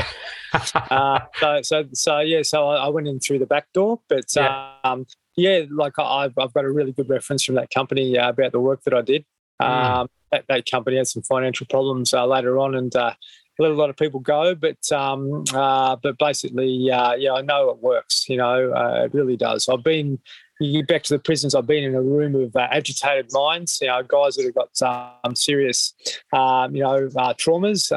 uh, 0.74 1.20
so, 1.38 1.60
so, 1.62 1.84
so, 1.92 2.18
yeah. 2.20 2.42
So 2.42 2.68
I, 2.68 2.86
I, 2.86 2.88
went 2.88 3.06
in 3.06 3.20
through 3.20 3.38
the 3.38 3.46
back 3.46 3.72
door, 3.72 4.00
but. 4.08 4.24
Yeah. 4.34 4.72
Um, 4.84 5.06
yeah, 5.36 5.62
like 5.70 5.94
I've, 5.98 6.36
I've 6.36 6.52
got 6.52 6.64
a 6.64 6.70
really 6.70 6.92
good 6.92 7.08
reference 7.08 7.44
from 7.44 7.54
that 7.54 7.70
company 7.70 8.18
uh, 8.18 8.28
about 8.28 8.52
the 8.52 8.60
work 8.60 8.82
that 8.82 8.92
I 8.92 9.00
did. 9.00 9.24
Mm. 9.62 9.66
Um, 9.66 10.08
that, 10.32 10.44
that, 10.48 10.70
company 10.70 10.96
had 10.96 11.06
some 11.06 11.22
financial 11.22 11.66
problems 11.68 12.12
uh, 12.12 12.26
later 12.26 12.58
on 12.58 12.74
and 12.74 12.94
uh, 12.94 13.14
let 13.58 13.70
a 13.70 13.74
lot 13.74 13.90
of 13.90 13.96
people 13.96 14.20
go. 14.20 14.54
But 14.54 14.90
um, 14.92 15.44
uh, 15.52 15.96
but 16.02 16.18
basically, 16.18 16.90
uh, 16.90 17.14
yeah, 17.14 17.32
I 17.32 17.42
know 17.42 17.70
it 17.70 17.78
works. 17.78 18.28
You 18.28 18.38
know, 18.38 18.72
uh, 18.72 19.04
it 19.04 19.14
really 19.14 19.36
does. 19.36 19.68
I've 19.68 19.84
been 19.84 20.18
you 20.60 20.80
get 20.80 20.88
back 20.88 21.02
to 21.04 21.14
the 21.14 21.18
prisons. 21.18 21.54
I've 21.54 21.66
been 21.66 21.84
in 21.84 21.94
a 21.94 22.02
room 22.02 22.34
of 22.34 22.54
uh, 22.54 22.68
agitated 22.70 23.30
minds. 23.32 23.78
You 23.80 23.88
know, 23.88 24.02
guys 24.02 24.36
that 24.36 24.44
have 24.44 24.54
got 24.54 25.20
um, 25.24 25.34
serious, 25.34 25.94
um, 26.32 26.76
you 26.76 26.82
know, 26.82 27.08
traumas. 27.38 27.90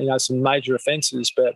you 0.00 0.06
know, 0.06 0.18
some 0.18 0.42
major 0.42 0.74
offences, 0.74 1.32
but 1.36 1.54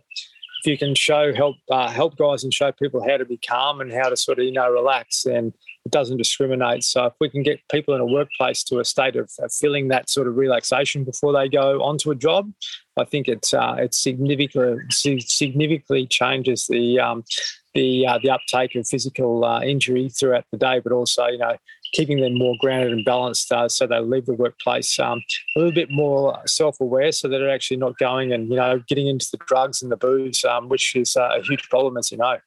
if 0.63 0.71
you 0.71 0.77
can 0.77 0.95
show 0.95 1.33
help 1.33 1.57
uh, 1.69 1.89
help 1.89 2.15
guys 2.15 2.43
and 2.43 2.53
show 2.53 2.71
people 2.71 3.03
how 3.05 3.17
to 3.17 3.25
be 3.25 3.37
calm 3.37 3.81
and 3.81 3.91
how 3.91 4.07
to 4.07 4.15
sort 4.15 4.39
of 4.39 4.45
you 4.45 4.51
know 4.51 4.69
relax, 4.71 5.23
then 5.23 5.53
it 5.85 5.91
doesn't 5.91 6.17
discriminate. 6.17 6.83
So 6.83 7.05
if 7.05 7.13
we 7.19 7.29
can 7.29 7.43
get 7.43 7.59
people 7.69 7.93
in 7.93 7.99
a 7.99 8.05
workplace 8.05 8.63
to 8.65 8.79
a 8.79 8.85
state 8.85 9.17
of, 9.17 9.29
of 9.39 9.51
feeling 9.51 9.89
that 9.89 10.09
sort 10.09 10.27
of 10.27 10.37
relaxation 10.37 11.03
before 11.03 11.33
they 11.33 11.49
go 11.49 11.83
onto 11.83 12.11
a 12.11 12.15
job, 12.15 12.49
I 12.97 13.03
think 13.03 13.27
it 13.27 13.53
uh, 13.53 13.75
it 13.77 13.93
significantly 13.93 14.85
significantly 15.19 16.07
changes 16.07 16.67
the 16.67 16.99
um, 16.99 17.25
the 17.73 18.05
uh, 18.07 18.19
the 18.21 18.29
uptake 18.29 18.75
of 18.75 18.87
physical 18.87 19.43
uh, 19.43 19.61
injury 19.61 20.09
throughout 20.09 20.45
the 20.51 20.57
day, 20.57 20.79
but 20.79 20.91
also 20.91 21.25
you 21.27 21.37
know 21.37 21.55
keeping 21.93 22.19
them 22.19 22.37
more 22.37 22.55
grounded 22.59 22.91
and 22.91 23.05
balanced 23.05 23.51
uh, 23.51 23.69
so 23.69 23.85
they 23.85 23.99
leave 23.99 24.25
the 24.25 24.33
workplace 24.33 24.97
um, 24.99 25.21
a 25.55 25.59
little 25.59 25.73
bit 25.73 25.89
more 25.91 26.39
self-aware 26.47 27.11
so 27.11 27.27
that 27.27 27.37
they're 27.37 27.53
actually 27.53 27.77
not 27.77 27.97
going 27.99 28.33
and 28.33 28.49
you 28.49 28.55
know 28.55 28.81
getting 28.87 29.07
into 29.07 29.27
the 29.31 29.37
drugs 29.47 29.81
and 29.81 29.91
the 29.91 29.97
booze 29.97 30.43
um, 30.43 30.69
which 30.69 30.95
is 30.95 31.15
uh, 31.15 31.29
a 31.37 31.41
huge 31.41 31.69
problem 31.69 31.97
as 31.97 32.11
you 32.11 32.17
know. 32.17 32.37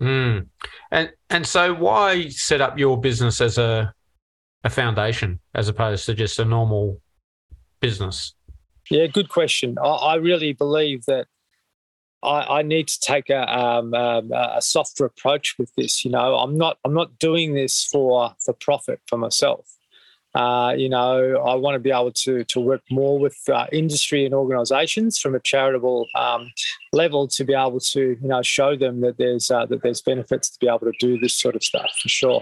Mm. 0.00 0.46
and 0.90 1.12
and 1.30 1.46
so 1.46 1.74
why 1.74 2.28
set 2.28 2.60
up 2.60 2.76
your 2.76 3.00
business 3.00 3.40
as 3.40 3.58
a 3.58 3.92
a 4.64 4.70
foundation 4.70 5.38
as 5.54 5.68
opposed 5.68 6.06
to 6.06 6.14
just 6.14 6.38
a 6.38 6.44
normal 6.44 7.00
business? 7.80 8.34
Yeah 8.90 9.06
good 9.06 9.28
question. 9.28 9.76
I, 9.82 9.88
I 9.88 10.14
really 10.16 10.52
believe 10.52 11.04
that 11.06 11.26
I, 12.22 12.58
I 12.58 12.62
need 12.62 12.88
to 12.88 13.00
take 13.00 13.30
a, 13.30 13.42
um, 13.58 13.94
um, 13.94 14.30
a 14.32 14.62
softer 14.62 15.04
approach 15.04 15.56
with 15.58 15.74
this. 15.76 16.04
You 16.04 16.10
know, 16.10 16.36
I'm 16.36 16.56
not 16.56 16.78
I'm 16.84 16.94
not 16.94 17.18
doing 17.18 17.54
this 17.54 17.84
for 17.84 18.34
for 18.44 18.54
profit 18.54 19.00
for 19.06 19.16
myself. 19.18 19.66
Uh, 20.34 20.72
you 20.74 20.88
know, 20.88 21.36
I 21.46 21.54
want 21.56 21.74
to 21.74 21.78
be 21.78 21.90
able 21.90 22.12
to 22.12 22.44
to 22.44 22.60
work 22.60 22.82
more 22.90 23.18
with 23.18 23.36
uh, 23.52 23.66
industry 23.70 24.24
and 24.24 24.34
organisations 24.34 25.18
from 25.18 25.34
a 25.34 25.40
charitable 25.40 26.06
um, 26.16 26.50
level 26.92 27.28
to 27.28 27.44
be 27.44 27.52
able 27.52 27.80
to 27.80 28.16
you 28.20 28.28
know 28.28 28.40
show 28.40 28.74
them 28.74 29.02
that 29.02 29.18
there's 29.18 29.50
uh, 29.50 29.66
that 29.66 29.82
there's 29.82 30.00
benefits 30.00 30.48
to 30.50 30.58
be 30.58 30.68
able 30.68 30.80
to 30.80 30.92
do 30.98 31.18
this 31.18 31.34
sort 31.34 31.54
of 31.54 31.62
stuff 31.62 31.90
for 32.00 32.08
sure. 32.08 32.40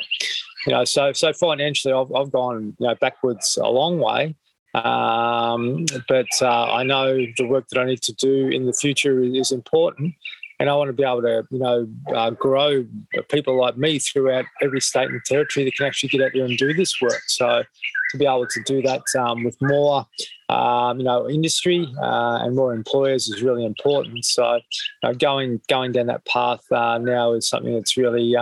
You 0.66 0.74
know, 0.74 0.84
so 0.84 1.12
so 1.12 1.32
financially, 1.32 1.92
I've, 1.92 2.12
I've 2.14 2.30
gone 2.30 2.76
you 2.78 2.86
know 2.86 2.94
backwards 2.94 3.58
a 3.60 3.68
long 3.68 3.98
way, 3.98 4.36
um, 4.74 5.86
but 6.08 6.28
uh, 6.40 6.72
I 6.72 6.82
know 6.82 7.18
the 7.36 7.46
work 7.46 7.68
that 7.68 7.80
I 7.80 7.84
need 7.84 8.02
to 8.02 8.12
do 8.14 8.48
in 8.48 8.66
the 8.66 8.72
future 8.72 9.20
is 9.22 9.50
important, 9.52 10.14
and 10.60 10.68
I 10.68 10.76
want 10.76 10.88
to 10.88 10.92
be 10.92 11.02
able 11.02 11.22
to, 11.22 11.46
you 11.50 11.58
know, 11.58 11.88
uh, 12.14 12.30
grow 12.30 12.84
people 13.30 13.58
like 13.58 13.76
me 13.78 13.98
throughout 13.98 14.44
every 14.62 14.80
state 14.80 15.08
and 15.08 15.20
territory 15.24 15.64
that 15.64 15.74
can 15.74 15.86
actually 15.86 16.10
get 16.10 16.20
out 16.20 16.32
there 16.34 16.44
and 16.44 16.56
do 16.58 16.74
this 16.74 17.00
work. 17.00 17.22
So 17.26 17.64
to 18.10 18.18
be 18.18 18.26
able 18.26 18.46
to 18.46 18.62
do 18.64 18.82
that 18.82 19.02
um, 19.18 19.42
with 19.44 19.56
more, 19.62 20.06
um, 20.48 20.98
you 20.98 21.04
know, 21.04 21.28
industry 21.30 21.88
uh, 22.00 22.40
and 22.42 22.54
more 22.54 22.74
employers 22.74 23.28
is 23.28 23.42
really 23.42 23.64
important. 23.64 24.24
So 24.24 24.60
uh, 25.02 25.12
going 25.14 25.60
going 25.68 25.92
down 25.92 26.06
that 26.06 26.26
path 26.26 26.60
uh, 26.70 26.98
now 26.98 27.32
is 27.32 27.48
something 27.48 27.72
that's 27.72 27.96
really 27.96 28.36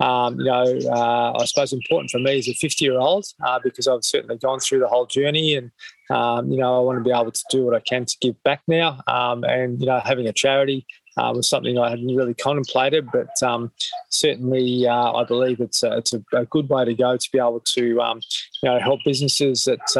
um, 0.00 0.26
um, 0.26 0.38
you 0.38 0.46
know, 0.46 0.78
uh, 0.90 1.38
I 1.40 1.44
suppose 1.44 1.72
important 1.72 2.10
for 2.10 2.18
me 2.18 2.38
as 2.38 2.48
a 2.48 2.54
50 2.54 2.84
year 2.84 2.98
old 2.98 3.26
uh, 3.44 3.58
because 3.62 3.86
I've 3.86 4.04
certainly 4.04 4.36
gone 4.36 4.60
through 4.60 4.80
the 4.80 4.88
whole 4.88 5.06
journey 5.06 5.54
and, 5.54 5.70
um, 6.10 6.50
you 6.50 6.58
know, 6.58 6.76
I 6.76 6.80
want 6.80 6.98
to 6.98 7.04
be 7.04 7.16
able 7.16 7.32
to 7.32 7.44
do 7.50 7.64
what 7.64 7.74
I 7.74 7.80
can 7.80 8.04
to 8.04 8.16
give 8.20 8.42
back 8.42 8.62
now. 8.68 9.00
Um, 9.06 9.44
and, 9.44 9.80
you 9.80 9.86
know, 9.86 10.00
having 10.04 10.26
a 10.26 10.32
charity 10.32 10.86
uh, 11.16 11.32
was 11.34 11.48
something 11.48 11.78
I 11.78 11.90
hadn't 11.90 12.14
really 12.14 12.34
contemplated, 12.34 13.08
but 13.10 13.30
um, 13.42 13.72
certainly 14.10 14.86
uh, 14.86 15.12
I 15.12 15.24
believe 15.24 15.60
it's 15.60 15.82
a, 15.82 15.96
it's 15.96 16.12
a, 16.12 16.22
a, 16.34 16.44
good 16.44 16.68
way 16.68 16.84
to 16.84 16.94
go 16.94 17.16
to 17.16 17.28
be 17.32 17.38
able 17.38 17.60
to 17.60 18.00
um, 18.02 18.20
you 18.62 18.70
know 18.70 18.78
help 18.78 19.00
businesses 19.02 19.64
that 19.64 19.98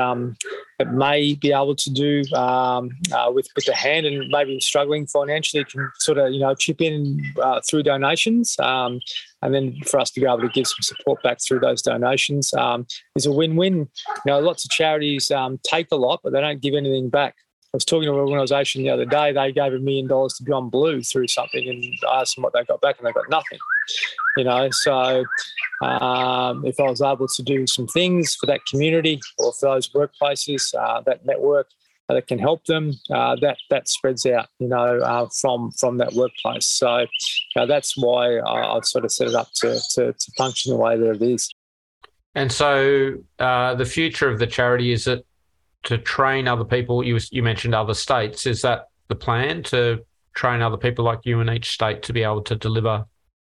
um, 0.78 0.86
that 0.86 0.94
may 0.94 1.34
be 1.34 1.52
able 1.52 1.76
to 1.76 1.90
do 1.90 2.22
um, 2.34 2.90
uh, 3.12 3.30
with 3.32 3.48
with 3.54 3.64
the 3.66 3.74
hand 3.74 4.06
and 4.06 4.28
maybe 4.28 4.58
struggling 4.60 5.06
financially 5.06 5.64
can 5.64 5.90
sort 5.98 6.18
of 6.18 6.32
you 6.32 6.40
know 6.40 6.54
chip 6.54 6.80
in 6.80 7.22
uh, 7.42 7.60
through 7.68 7.82
donations. 7.82 8.56
Um, 8.58 9.00
and 9.42 9.54
then 9.54 9.78
for 9.86 10.00
us 10.00 10.10
to 10.12 10.20
be 10.20 10.26
able 10.26 10.40
to 10.40 10.48
give 10.48 10.66
some 10.66 10.82
support 10.82 11.22
back 11.22 11.38
through 11.40 11.60
those 11.60 11.82
donations 11.82 12.52
um, 12.54 12.86
is 13.14 13.26
a 13.26 13.32
win-win. 13.32 13.74
You 13.76 13.86
know, 14.26 14.40
lots 14.40 14.64
of 14.64 14.70
charities 14.70 15.30
take 15.62 15.88
a 15.92 15.96
lot, 15.96 16.20
but 16.24 16.32
they 16.32 16.40
don't 16.40 16.60
give 16.60 16.74
anything 16.74 17.10
back 17.10 17.36
I 17.74 17.76
was 17.76 17.84
talking 17.84 18.06
to 18.06 18.14
an 18.14 18.20
organisation 18.20 18.84
the 18.84 18.88
other 18.90 19.04
day. 19.04 19.32
They 19.32 19.52
gave 19.52 19.74
a 19.74 19.78
million 19.78 20.06
dollars 20.06 20.32
to 20.34 20.44
Beyond 20.44 20.70
Blue 20.70 21.02
through 21.02 21.28
something, 21.28 21.68
and 21.68 21.84
I 22.10 22.22
asked 22.22 22.36
them 22.36 22.42
what 22.42 22.54
they 22.54 22.64
got 22.64 22.80
back, 22.80 22.96
and 22.98 23.06
they 23.06 23.12
got 23.12 23.28
nothing. 23.28 23.58
You 24.38 24.44
know, 24.44 24.70
so 24.70 25.24
um, 25.82 26.64
if 26.64 26.80
I 26.80 26.84
was 26.84 27.02
able 27.02 27.28
to 27.28 27.42
do 27.42 27.66
some 27.66 27.86
things 27.86 28.34
for 28.34 28.46
that 28.46 28.60
community 28.70 29.20
or 29.38 29.52
for 29.52 29.74
those 29.74 29.88
workplaces, 29.90 30.74
uh, 30.74 31.02
that 31.02 31.26
network 31.26 31.68
uh, 32.08 32.14
that 32.14 32.26
can 32.26 32.38
help 32.38 32.64
them, 32.66 32.92
uh, 33.10 33.36
that 33.36 33.58
that 33.70 33.88
spreads 33.88 34.24
out, 34.26 34.48
you 34.58 34.68
know, 34.68 35.00
uh, 35.00 35.26
from 35.40 35.70
from 35.72 35.98
that 35.98 36.12
workplace. 36.12 36.66
So 36.66 37.06
that's 37.54 37.96
why 37.96 38.38
I, 38.38 38.74
have 38.74 38.84
sort 38.84 39.04
of 39.04 39.12
set 39.12 39.28
it 39.28 39.34
up 39.34 39.48
to, 39.56 39.80
to, 39.94 40.12
to 40.12 40.32
function 40.38 40.72
the 40.72 40.78
way 40.78 40.96
that 40.96 41.10
it 41.10 41.22
is. 41.22 41.52
And 42.34 42.52
so, 42.52 43.14
uh, 43.38 43.74
the 43.74 43.86
future 43.86 44.28
of 44.28 44.38
the 44.38 44.46
charity 44.46 44.92
is 44.92 45.06
it 45.06 45.26
to 45.84 45.98
train 45.98 46.48
other 46.48 46.64
people? 46.64 47.02
You 47.02 47.18
you 47.30 47.42
mentioned 47.42 47.74
other 47.74 47.94
states. 47.94 48.46
Is 48.46 48.62
that 48.62 48.88
the 49.08 49.16
plan 49.16 49.62
to 49.64 50.04
train 50.34 50.62
other 50.62 50.76
people 50.76 51.04
like 51.04 51.20
you 51.24 51.40
in 51.40 51.50
each 51.50 51.70
state 51.72 52.02
to 52.04 52.12
be 52.12 52.22
able 52.22 52.42
to 52.42 52.54
deliver 52.54 53.04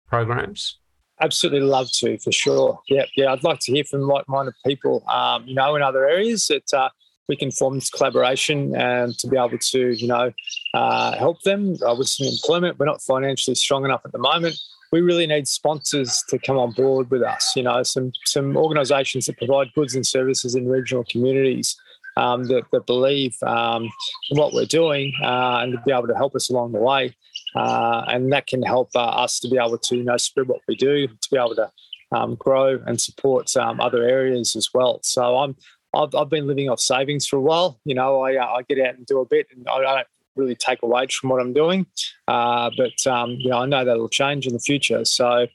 programs? 0.09 0.79
Absolutely 1.23 1.61
love 1.61 1.91
to 1.93 2.19
for 2.19 2.33
sure. 2.33 2.81
Yeah, 2.89 3.05
yeah. 3.17 3.33
I'd 3.33 3.45
like 3.45 3.61
to 3.61 3.73
hear 3.73 3.85
from 3.85 4.03
like-minded 4.03 4.55
people, 4.67 5.05
um, 5.09 5.47
you 5.47 5.55
know, 5.55 5.77
in 5.77 5.83
other 5.83 6.07
areas 6.07 6.47
that 6.49 6.75
uh, 6.75 6.91
we 7.29 7.37
can 7.37 7.51
form 7.51 7.77
this 7.77 7.91
collaboration 7.91 8.75
and 8.77 9.17
to 9.19 9.29
be 9.29 9.37
able 9.37 9.57
to, 9.57 9.91
you 9.93 10.09
know, 10.09 10.33
uh, 10.75 11.17
help 11.17 11.41
them 11.43 11.77
uh, 11.87 11.95
with 11.95 12.09
some 12.09 12.27
employment. 12.27 12.79
We're 12.79 12.87
not 12.87 13.01
financially 13.03 13.55
strong 13.55 13.85
enough 13.85 14.03
at 14.05 14.13
the 14.13 14.19
moment. 14.19 14.59
We 14.91 15.01
really 15.01 15.27
need 15.27 15.49
sponsors 15.49 16.23
to 16.29 16.39
come 16.39 16.59
on 16.59 16.73
board 16.73 17.11
with 17.11 17.23
us. 17.23 17.53
You 17.57 17.63
know, 17.63 17.83
some 17.83 18.13
some 18.27 18.57
organisations 18.57 19.27
that 19.27 19.39
provide 19.39 19.73
goods 19.75 19.95
and 19.95 20.07
services 20.07 20.55
in 20.55 20.69
regional 20.69 21.05
communities. 21.09 21.77
Um, 22.19 22.45
that, 22.49 22.65
that, 22.73 22.85
believe 22.85 23.35
um, 23.43 23.91
what 24.33 24.53
we're 24.53 24.67
doing 24.67 25.15
uh, 25.23 25.61
and 25.63 25.73
to 25.73 25.81
be 25.87 25.93
able 25.93 26.09
to 26.09 26.15
help 26.15 26.35
us 26.35 26.51
along 26.51 26.73
the 26.73 26.79
way 26.79 27.17
uh, 27.55 28.05
and 28.09 28.33
that 28.33 28.47
can 28.47 28.63
help 28.63 28.91
uh, 28.95 29.01
us 29.01 29.39
to 29.41 29.49
be 29.49 29.59
able 29.59 29.79
to 29.79 29.97
you 29.97 30.05
know 30.05 30.17
spread 30.17 30.49
what 30.49 30.61
we 30.69 30.77
do 30.77 31.07
to 31.07 31.29
be 31.31 31.37
able 31.37 31.55
to 31.55 31.71
um, 32.13 32.35
grow 32.35 32.79
and 32.87 33.01
support 33.01 33.55
um, 33.57 33.81
other 33.81 34.03
areas 34.05 34.55
as 34.55 34.69
well. 34.75 35.01
So 35.03 35.39
I'm 35.39 35.57
I've, 35.95 36.15
I've 36.15 36.31
been 36.31 36.47
living 36.47 36.69
off 36.69 36.81
savings 36.81 37.27
for 37.27 37.37
a 37.37 37.41
while. 37.41 37.79
You 37.85 37.95
know, 37.95 38.23
I, 38.23 38.37
uh, 38.37 38.47
I 38.47 38.63
get 38.63 38.81
out 38.81 38.95
and 38.95 39.07
do 39.07 39.21
a 39.21 39.27
bit, 39.27 39.47
and 39.55 39.67
I 39.69 39.81
don't 39.81 40.07
really 40.37 40.55
take 40.55 40.83
a 40.83 40.87
wage 40.87 41.17
from 41.17 41.31
what 41.31 41.41
I'm 41.41 41.53
doing. 41.53 41.87
Uh, 42.29 42.71
but 42.77 43.07
um, 43.11 43.33
you 43.33 43.51
know, 43.51 43.59
I 43.59 43.67
know 43.67 43.85
that'll 43.85 44.09
change 44.09 44.47
in 44.47 44.53
the 44.53 44.59
future. 44.59 45.05
So 45.05 45.47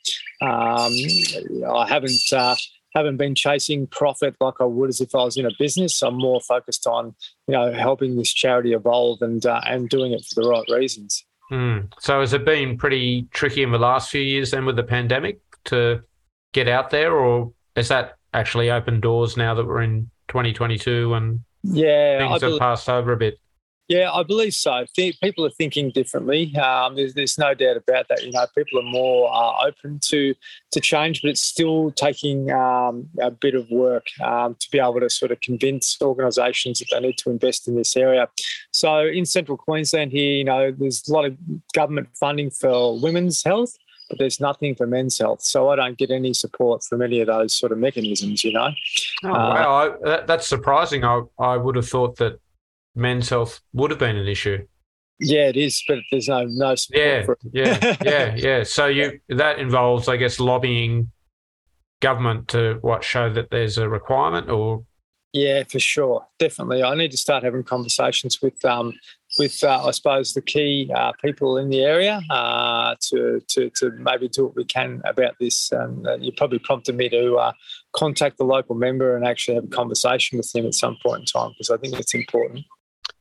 um, 0.42 0.94
I 1.70 1.86
haven't 1.88 2.34
uh, 2.34 2.56
haven't 2.96 3.18
been 3.18 3.36
chasing 3.36 3.88
profit 3.88 4.36
like 4.40 4.56
I 4.60 4.66
would 4.66 4.90
as 4.90 5.02
if 5.02 5.14
I 5.16 5.24
was 5.24 5.38
in 5.38 5.46
a 5.46 5.52
business. 5.58 6.02
I'm 6.02 6.18
more 6.18 6.42
focused 6.42 6.88
on 6.88 7.16
you 7.48 7.54
know 7.54 7.72
helping 7.72 8.16
this 8.16 8.34
charity 8.34 8.74
evolve 8.74 9.22
and 9.22 9.46
uh, 9.46 9.62
and 9.66 9.90
doing 9.90 10.14
it 10.14 10.26
for 10.26 10.42
the 10.42 10.50
right 10.50 10.66
reasons. 10.70 11.26
Mm. 11.52 11.92
So 12.00 12.20
has 12.20 12.34
it 12.34 12.46
been 12.46 12.78
pretty 12.78 13.28
tricky 13.32 13.64
in 13.64 13.72
the 13.72 13.80
last 13.80 14.12
few 14.12 14.22
years 14.22 14.52
then 14.52 14.66
with 14.66 14.76
the 14.76 14.84
pandemic 14.84 15.40
to 15.66 16.04
get 16.54 16.68
out 16.68 16.90
there, 16.90 17.16
or 17.16 17.54
has 17.76 17.88
that 17.88 18.18
actually 18.34 18.70
opened 18.70 19.02
doors 19.02 19.38
now 19.38 19.54
that 19.54 19.66
we're 19.66 19.82
in 19.82 20.10
2022 20.28 21.14
and 21.14 21.40
yeah, 21.64 22.20
things 22.20 22.44
I 22.44 22.50
have 22.50 22.60
passed 22.60 22.90
over 22.90 23.14
a 23.14 23.18
bit? 23.18 23.40
Yeah, 23.88 24.12
I 24.12 24.24
believe 24.24 24.54
so. 24.54 24.86
People 24.96 25.46
are 25.46 25.50
thinking 25.50 25.92
differently. 25.92 26.54
Um, 26.58 26.96
there's, 26.96 27.14
there's, 27.14 27.38
no 27.38 27.54
doubt 27.54 27.78
about 27.78 28.10
that. 28.10 28.22
You 28.24 28.32
know, 28.32 28.46
people 28.54 28.80
are 28.80 28.84
more 28.84 29.34
uh, 29.34 29.66
open 29.66 30.00
to 30.06 30.36
to 30.72 30.80
change, 30.82 31.22
but 31.22 31.30
it's 31.30 31.42
still 31.42 31.92
taking 31.92 32.52
um, 32.52 33.08
a 33.22 33.32
bit 33.32 33.56
of 33.56 33.70
work 33.72 34.08
um, 34.22 34.56
to 34.60 34.72
be 34.72 34.80
able 34.80 35.00
to 35.00 35.10
sort 35.10 35.32
of 35.32 35.40
convince 35.40 35.98
organisations 36.02 36.80
that 36.80 36.88
they 36.92 37.00
need 37.00 37.18
to 37.20 37.30
invest 37.30 37.68
in 37.68 37.76
this 37.76 37.96
area. 37.96 38.28
So 38.72 39.06
in 39.06 39.26
Central 39.26 39.58
Queensland 39.58 40.12
here, 40.12 40.34
you 40.34 40.44
know, 40.44 40.72
there's 40.72 41.08
a 41.08 41.14
lot 41.14 41.24
of 41.24 41.38
government 41.74 42.10
funding 42.20 42.50
for 42.50 43.00
women's 43.00 43.44
health 43.44 43.78
but 44.10 44.20
there's 44.20 44.40
nothing 44.40 44.74
for 44.74 44.88
men's 44.88 45.18
health. 45.18 45.42
So 45.42 45.70
I 45.70 45.76
don't 45.76 45.98
get 45.98 46.12
any 46.12 46.34
support 46.34 46.82
from 46.82 47.02
any 47.02 47.20
of 47.20 47.28
those 47.28 47.54
sort 47.54 47.74
of 47.74 47.78
mechanisms, 47.78 48.42
you 48.42 48.54
know. 48.54 48.70
Oh, 49.26 49.30
uh, 49.30 49.34
wow, 49.34 49.76
I, 49.76 50.06
that, 50.06 50.28
that's 50.28 50.48
surprising. 50.48 51.04
I, 51.04 51.24
I 51.38 51.58
would 51.58 51.76
have 51.76 51.90
thought 51.90 52.16
that 52.18 52.40
men's 52.98 53.30
health 53.30 53.62
would 53.74 53.92
have 53.92 54.00
been 54.00 54.18
an 54.18 54.28
issue. 54.28 54.66
Yeah, 55.20 55.48
it 55.48 55.58
is, 55.58 55.84
but 55.88 56.00
there's 56.12 56.28
no 56.28 56.44
no 56.46 56.76
yeah, 56.92 57.26
yeah, 57.52 57.96
yeah, 58.04 58.36
yeah. 58.36 58.64
So 58.64 58.86
you 58.88 59.20
that 59.30 59.60
involves, 59.60 60.08
I 60.08 60.18
guess, 60.18 60.40
lobbying 60.40 61.12
government 62.02 62.50
to 62.50 62.78
what 62.82 63.04
show 63.04 63.32
that 63.34 63.50
there's 63.50 63.78
a 63.78 63.90
requirement, 63.90 64.50
or 64.50 64.84
yeah, 65.34 65.64
for 65.64 65.80
sure, 65.80 66.26
definitely. 66.40 66.84
I 66.84 66.94
need 66.96 67.12
to 67.12 67.18
start 67.18 67.44
having 67.44 67.64
conversations 67.64 68.42
with 68.42 68.64
um 68.64 68.94
with 69.40 69.64
uh, 69.64 69.86
I 69.86 69.92
suppose 69.92 70.34
the 70.34 70.42
key 70.42 70.92
uh, 70.96 71.12
people 71.14 71.58
in 71.58 71.70
the 71.70 71.82
area 71.82 72.22
uh, 72.30 72.96
to, 73.10 73.42
to 73.48 73.70
to 73.72 73.92
maybe 73.92 74.30
do 74.30 74.46
what 74.46 74.56
we 74.56 74.66
can 74.66 75.02
about 75.06 75.36
this. 75.40 75.72
And 75.72 76.08
uh, 76.08 76.18
you 76.18 76.32
probably 76.32 76.60
prompted 76.60 76.96
me 76.96 77.10
to 77.10 77.36
uh, 77.36 77.52
contact 77.94 78.38
the 78.38 78.46
local 78.46 78.76
member 78.76 79.16
and 79.16 79.26
actually 79.26 79.56
have 79.56 79.66
a 79.66 79.68
conversation 79.68 80.38
with 80.38 80.54
him 80.54 80.66
at 80.66 80.74
some 80.74 80.98
point 81.04 81.22
in 81.22 81.26
time 81.26 81.52
because 81.52 81.70
I 81.70 81.78
think 81.78 82.00
it's 82.00 82.14
important. 82.14 82.66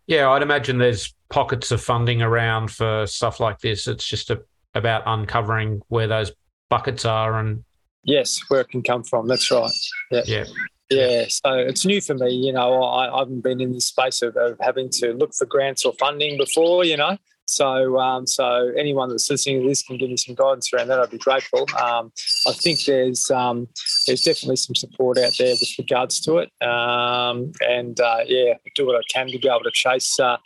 Yeah, 0.07 0.31
I'd 0.31 0.43
imagine 0.43 0.79
there's 0.79 1.15
pockets 1.31 1.71
of 1.71 1.81
funding 1.81 2.23
around 2.23 2.71
for 2.71 3.07
stuff 3.07 3.41
like 3.41 3.59
this. 3.61 3.89
It's 3.89 4.07
just 4.07 4.31
a, 4.31 4.43
about 4.75 5.03
uncovering 5.07 5.83
where 5.89 6.07
those 6.07 6.33
buckets 6.69 7.05
are 7.05 7.39
and 7.39 7.65
yes, 8.05 8.41
where 8.49 8.61
it 8.61 8.69
can 8.69 8.83
come 8.83 9.03
from. 9.03 9.27
That's 9.27 9.51
right. 9.51 9.71
Yeah. 10.11 10.23
Yeah. 10.27 10.45
Yeah, 10.89 11.25
so 11.29 11.55
it's 11.55 11.85
new 11.85 12.01
for 12.01 12.15
me. 12.15 12.31
You 12.31 12.53
know, 12.53 12.81
I, 12.81 13.13
I 13.13 13.19
haven't 13.19 13.41
been 13.41 13.61
in 13.61 13.73
this 13.73 13.87
space 13.87 14.23
of, 14.23 14.37
of 14.37 14.57
having 14.61 14.89
to 15.01 15.15
look 15.15 15.35
for 15.35 15.45
grants 15.45 15.85
or 15.85 15.93
funding 15.95 16.37
before. 16.39 16.85
You 16.85 16.97
know, 16.97 17.19
so, 17.47 17.99
um, 17.99 18.27
so 18.27 18.73
anyone 18.77 19.09
that's 19.09 19.31
listening 19.31 19.63
to 19.63 19.69
this 19.69 19.83
can 19.83 19.97
give 19.97 20.11
me 20.11 20.17
some 20.17 20.35
guidance 20.35 20.73
around 20.73 20.89
that. 20.89 20.99
I'd 20.99 21.11
be 21.11 21.19
grateful. 21.19 21.67
Um, 21.81 22.13
I 22.47 22.53
think 22.53 22.85
there's 22.85 23.31
um, 23.31 23.69
there's 24.07 24.23
definitely 24.23 24.57
some 24.57 24.75
support 24.75 25.19
out 25.19 25.33
there 25.39 25.55
with 25.55 25.75
regards 25.79 26.21
to 26.23 26.39
it, 26.39 26.51
um, 26.67 27.53
and 27.61 27.99
uh, 28.01 28.21
yeah, 28.27 28.55
do 28.75 28.87
what 28.87 28.97
I 28.97 29.03
can 29.13 29.29
to 29.29 29.39
be 29.39 29.49
able 29.49 29.61
to 29.65 29.71
chase, 29.73 30.19
uh, 30.19 30.37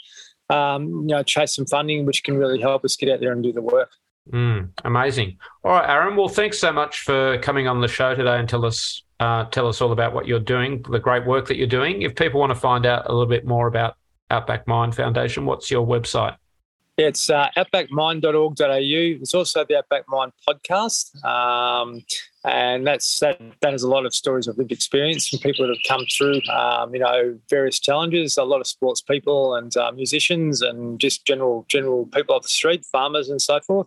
um, 0.50 0.88
you 1.08 1.14
know, 1.14 1.22
chase 1.22 1.54
some 1.54 1.66
funding, 1.66 2.06
which 2.06 2.22
can 2.22 2.36
really 2.36 2.60
help 2.60 2.84
us 2.84 2.96
get 2.96 3.10
out 3.10 3.20
there 3.20 3.32
and 3.32 3.42
do 3.42 3.52
the 3.52 3.62
work. 3.62 3.90
Mm, 4.32 4.70
amazing. 4.84 5.38
All 5.64 5.72
right, 5.72 5.88
Aaron. 5.88 6.16
Well, 6.16 6.28
thanks 6.28 6.58
so 6.58 6.72
much 6.72 7.00
for 7.00 7.38
coming 7.38 7.66
on 7.66 7.80
the 7.80 7.88
show 7.88 8.14
today 8.14 8.38
and 8.38 8.48
tell 8.48 8.64
us 8.64 9.02
uh, 9.20 9.44
tell 9.46 9.68
us 9.68 9.80
all 9.80 9.92
about 9.92 10.14
what 10.14 10.26
you're 10.26 10.40
doing, 10.40 10.82
the 10.90 10.98
great 10.98 11.26
work 11.26 11.46
that 11.48 11.56
you're 11.56 11.66
doing. 11.66 12.02
If 12.02 12.14
people 12.14 12.40
want 12.40 12.50
to 12.50 12.58
find 12.58 12.86
out 12.86 13.06
a 13.06 13.12
little 13.12 13.26
bit 13.26 13.46
more 13.46 13.66
about 13.66 13.96
Outback 14.30 14.66
Mind 14.66 14.94
Foundation, 14.94 15.44
what's 15.44 15.70
your 15.70 15.86
website? 15.86 16.36
It's 17.00 17.30
uh, 17.30 17.48
outbackmind.org.au. 17.56 18.54
There's 18.56 19.32
also 19.32 19.64
the 19.64 19.78
Outback 19.78 20.04
Mind 20.06 20.32
podcast. 20.46 21.24
Um, 21.24 22.04
and 22.44 22.86
that's 22.86 23.20
that 23.20 23.40
that 23.62 23.72
has 23.72 23.82
a 23.82 23.88
lot 23.88 24.04
of 24.04 24.14
stories 24.14 24.46
of 24.46 24.58
lived 24.58 24.70
experience 24.70 25.28
from 25.28 25.38
people 25.38 25.66
that 25.66 25.74
have 25.74 25.82
come 25.88 26.04
through 26.14 26.42
um, 26.50 26.92
you 26.94 27.00
know 27.00 27.38
various 27.48 27.78
challenges 27.78 28.38
a 28.38 28.44
lot 28.44 28.60
of 28.60 28.66
sports 28.66 29.02
people 29.02 29.54
and 29.54 29.76
uh, 29.76 29.92
musicians 29.92 30.62
and 30.62 30.98
just 30.98 31.26
general 31.26 31.66
general 31.68 32.06
people 32.06 32.34
off 32.34 32.42
the 32.42 32.48
street 32.48 32.82
farmers 32.86 33.28
and 33.28 33.42
so 33.42 33.60
forth 33.60 33.86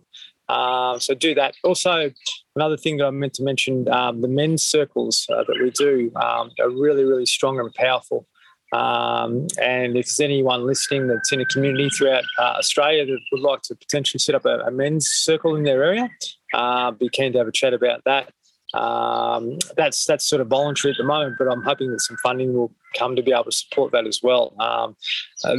um, 0.50 1.00
so 1.00 1.16
do 1.16 1.34
that 1.34 1.56
also 1.64 2.12
another 2.56 2.78
thing 2.78 2.98
that 2.98 3.08
i 3.08 3.10
meant 3.10 3.34
to 3.34 3.42
mention 3.42 3.90
um, 3.90 4.22
the 4.22 4.28
men's 4.28 4.64
circles 4.64 5.26
uh, 5.34 5.44
that 5.48 5.58
we 5.60 5.72
do 5.72 6.12
um, 6.18 6.52
are 6.60 6.70
really 6.70 7.06
really 7.06 7.26
strong 7.26 7.60
and 7.60 7.74
powerful 7.74 8.28
um, 8.74 9.48
and 9.62 9.96
if 9.96 10.08
there's 10.08 10.20
anyone 10.20 10.66
listening 10.66 11.08
that's 11.08 11.32
in 11.32 11.40
a 11.40 11.46
community 11.46 11.90
throughout 11.90 12.24
uh, 12.40 12.56
Australia 12.58 13.06
that 13.06 13.20
would 13.32 13.42
like 13.42 13.62
to 13.64 13.76
potentially 13.76 14.20
set 14.20 14.34
up 14.34 14.46
a, 14.46 14.60
a 14.62 14.72
men's 14.72 15.08
circle 15.08 15.56
in 15.56 15.64
their 15.64 15.84
area, 15.84 16.10
uh, 16.54 16.90
be 16.92 17.08
keen 17.10 17.32
to 17.34 17.38
have 17.38 17.48
a 17.48 17.52
chat 17.52 17.74
about 17.74 18.02
that. 18.06 18.32
Um, 18.74 19.60
that's 19.78 20.06
that's 20.06 20.26
sort 20.26 20.42
of 20.42 20.48
voluntary 20.48 20.94
at 20.94 20.98
the 20.98 21.04
moment, 21.04 21.36
but 21.38 21.48
I'm 21.48 21.62
hoping 21.62 21.92
that 21.92 22.02
some 22.02 22.18
funding 22.24 22.56
will 22.56 22.74
come 22.98 23.16
to 23.16 23.22
be 23.22 23.32
able 23.32 23.44
to 23.44 23.52
support 23.52 23.92
that 23.92 24.08
as 24.08 24.22
well. 24.24 24.56
Um, 24.60 24.96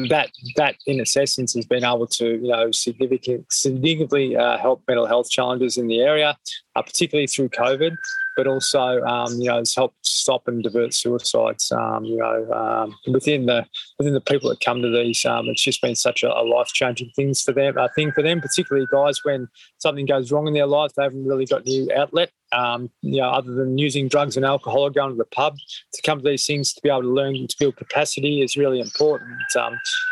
that 0.09 0.31
that 0.57 0.74
in 0.88 0.98
its 0.98 1.16
essence 1.16 1.55
has 1.55 1.64
been 1.64 1.85
able 1.85 2.09
to 2.09 2.33
you 2.33 2.48
know 2.48 2.72
significant, 2.72 3.46
significantly 3.53 4.37
uh, 4.37 4.59
help 4.59 4.83
mental 4.88 5.07
health 5.07 5.31
challenges 5.31 5.79
in 5.79 5.87
the 5.87 6.00
area, 6.00 6.37
uh, 6.74 6.83
particularly 6.83 7.29
through 7.29 7.50
COVID 7.50 7.94
but 8.37 8.47
also 8.47 9.03
um, 9.03 9.33
you 9.38 9.49
know 9.49 9.59
has 9.59 9.75
helped 9.75 10.05
stop 10.05 10.47
and 10.49 10.62
divert 10.62 10.94
suicides. 10.94 11.70
Um, 11.73 12.05
you 12.05 12.16
know 12.16 12.53
um, 12.53 12.94
within 13.12 13.47
the 13.47 13.66
within 13.99 14.14
the 14.14 14.20
people 14.20 14.49
that 14.51 14.61
come 14.61 14.83
to 14.83 14.90
these, 14.90 15.25
um, 15.25 15.49
it's 15.49 15.62
just 15.62 15.83
been 15.83 15.97
such 15.97 16.23
a, 16.23 16.29
a 16.29 16.42
life 16.42 16.68
changing 16.68 17.11
things 17.16 17.42
for 17.42 17.53
them. 17.53 17.79
I 17.79 17.88
think 17.94 18.14
for 18.14 18.23
them, 18.23 18.40
particularly 18.40 18.87
guys, 18.90 19.20
when 19.25 19.49
something 19.79 20.07
goes 20.07 20.33
wrong 20.33 20.47
in 20.47 20.55
their 20.55 20.66
life, 20.66 20.92
they 20.97 21.03
haven't 21.03 21.27
really 21.27 21.47
got 21.47 21.66
new 21.66 21.88
outlet. 21.94 22.31
Um, 22.53 22.90
you 23.03 23.20
know, 23.20 23.31
other 23.31 23.53
than 23.53 23.79
using 23.79 24.07
drugs 24.07 24.37
and 24.37 24.47
alcohol 24.47 24.83
or 24.83 24.90
going 24.90 25.11
to 25.11 25.16
the 25.16 25.25
pub, 25.25 25.57
to 25.92 26.03
come 26.03 26.18
to 26.18 26.29
these 26.29 26.47
things 26.47 26.73
to 26.75 26.81
be 26.83 26.88
able 26.88 27.03
to 27.03 27.09
learn 27.09 27.35
to 27.35 27.57
build 27.59 27.77
capacity 27.77 28.42
is 28.42 28.57
really 28.57 28.81
important. 28.81 29.37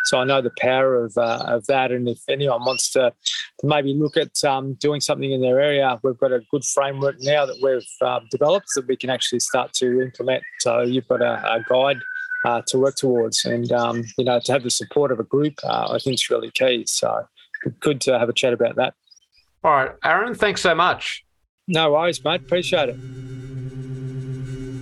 So 0.05 0.19
I 0.19 0.25
know 0.25 0.43
the 0.43 0.53
power 0.59 1.05
of 1.05 1.17
uh, 1.17 1.45
of 1.47 1.67
that, 1.67 1.93
and 1.93 2.09
if 2.09 2.21
anyone 2.29 2.65
wants 2.65 2.91
to, 2.93 3.13
to 3.61 3.67
maybe 3.67 3.95
look 3.95 4.17
at 4.17 4.43
um, 4.45 4.75
doing 4.75 5.01
something 5.01 5.31
in 5.31 5.41
their 5.41 5.61
area, 5.61 5.99
we've 6.03 6.19
got 6.19 6.33
a 6.33 6.41
good 6.51 6.65
framework 6.65 7.17
now 7.21 7.47
that 7.47 7.59
we've 7.63 8.07
uh, 8.07 8.21
developed 8.31 8.67
that 8.75 8.87
we 8.89 8.97
can 8.97 9.11
actually 9.11 9.41
start 9.41 9.73
to 9.75 10.01
implement. 10.01 10.43
So 10.61 10.83
you've 10.83 11.09
got 11.09 11.23
a, 11.23 11.55
a 11.55 11.65
guide 11.69 12.03
uh, 12.45 12.63
to 12.69 12.79
work 12.79 12.97
towards. 12.97 13.45
And 13.45 13.71
um, 13.73 14.05
you 14.19 14.25
know, 14.25 14.41
to 14.45 14.53
have 14.53 14.63
the 14.63 14.71
support 14.71 15.13
of 15.13 15.21
a 15.21 15.25
group, 15.25 15.55
uh, 15.65 15.89
I 15.93 15.99
think 15.99 16.15
is 16.15 16.31
really 16.31 16.51
key. 16.51 16.85
So 16.87 17.27
good 17.81 18.01
to 18.03 18.19
have 18.19 18.29
a 18.29 18.33
chat 18.33 18.53
about 18.53 18.77
that. 18.77 18.95
All 19.65 19.71
right, 19.73 19.93
Aaron, 20.05 20.35
thanks 20.35 20.61
so 20.61 20.75
much. 20.75 21.25
No 21.69 21.93
worries, 21.93 22.25
mate. 22.25 22.41
Appreciate 22.41 22.89
it. 22.89 22.97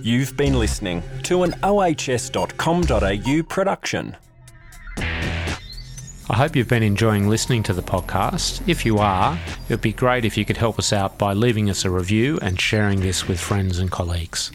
You've 0.03 0.35
been 0.35 0.57
listening 0.57 1.03
to 1.23 1.43
an 1.43 1.53
ohs.com.au 1.61 3.43
production. 3.47 4.17
I 6.31 6.35
hope 6.35 6.55
you've 6.55 6.69
been 6.69 6.81
enjoying 6.81 7.27
listening 7.27 7.61
to 7.63 7.73
the 7.73 7.81
podcast. 7.81 8.65
If 8.65 8.85
you 8.85 8.99
are, 8.99 9.37
it 9.67 9.69
would 9.69 9.81
be 9.81 9.91
great 9.91 10.23
if 10.23 10.37
you 10.37 10.45
could 10.45 10.55
help 10.55 10.79
us 10.79 10.93
out 10.93 11.17
by 11.17 11.33
leaving 11.33 11.69
us 11.69 11.83
a 11.83 11.89
review 11.89 12.39
and 12.41 12.57
sharing 12.57 13.01
this 13.01 13.27
with 13.27 13.37
friends 13.37 13.79
and 13.79 13.91
colleagues. 13.91 14.49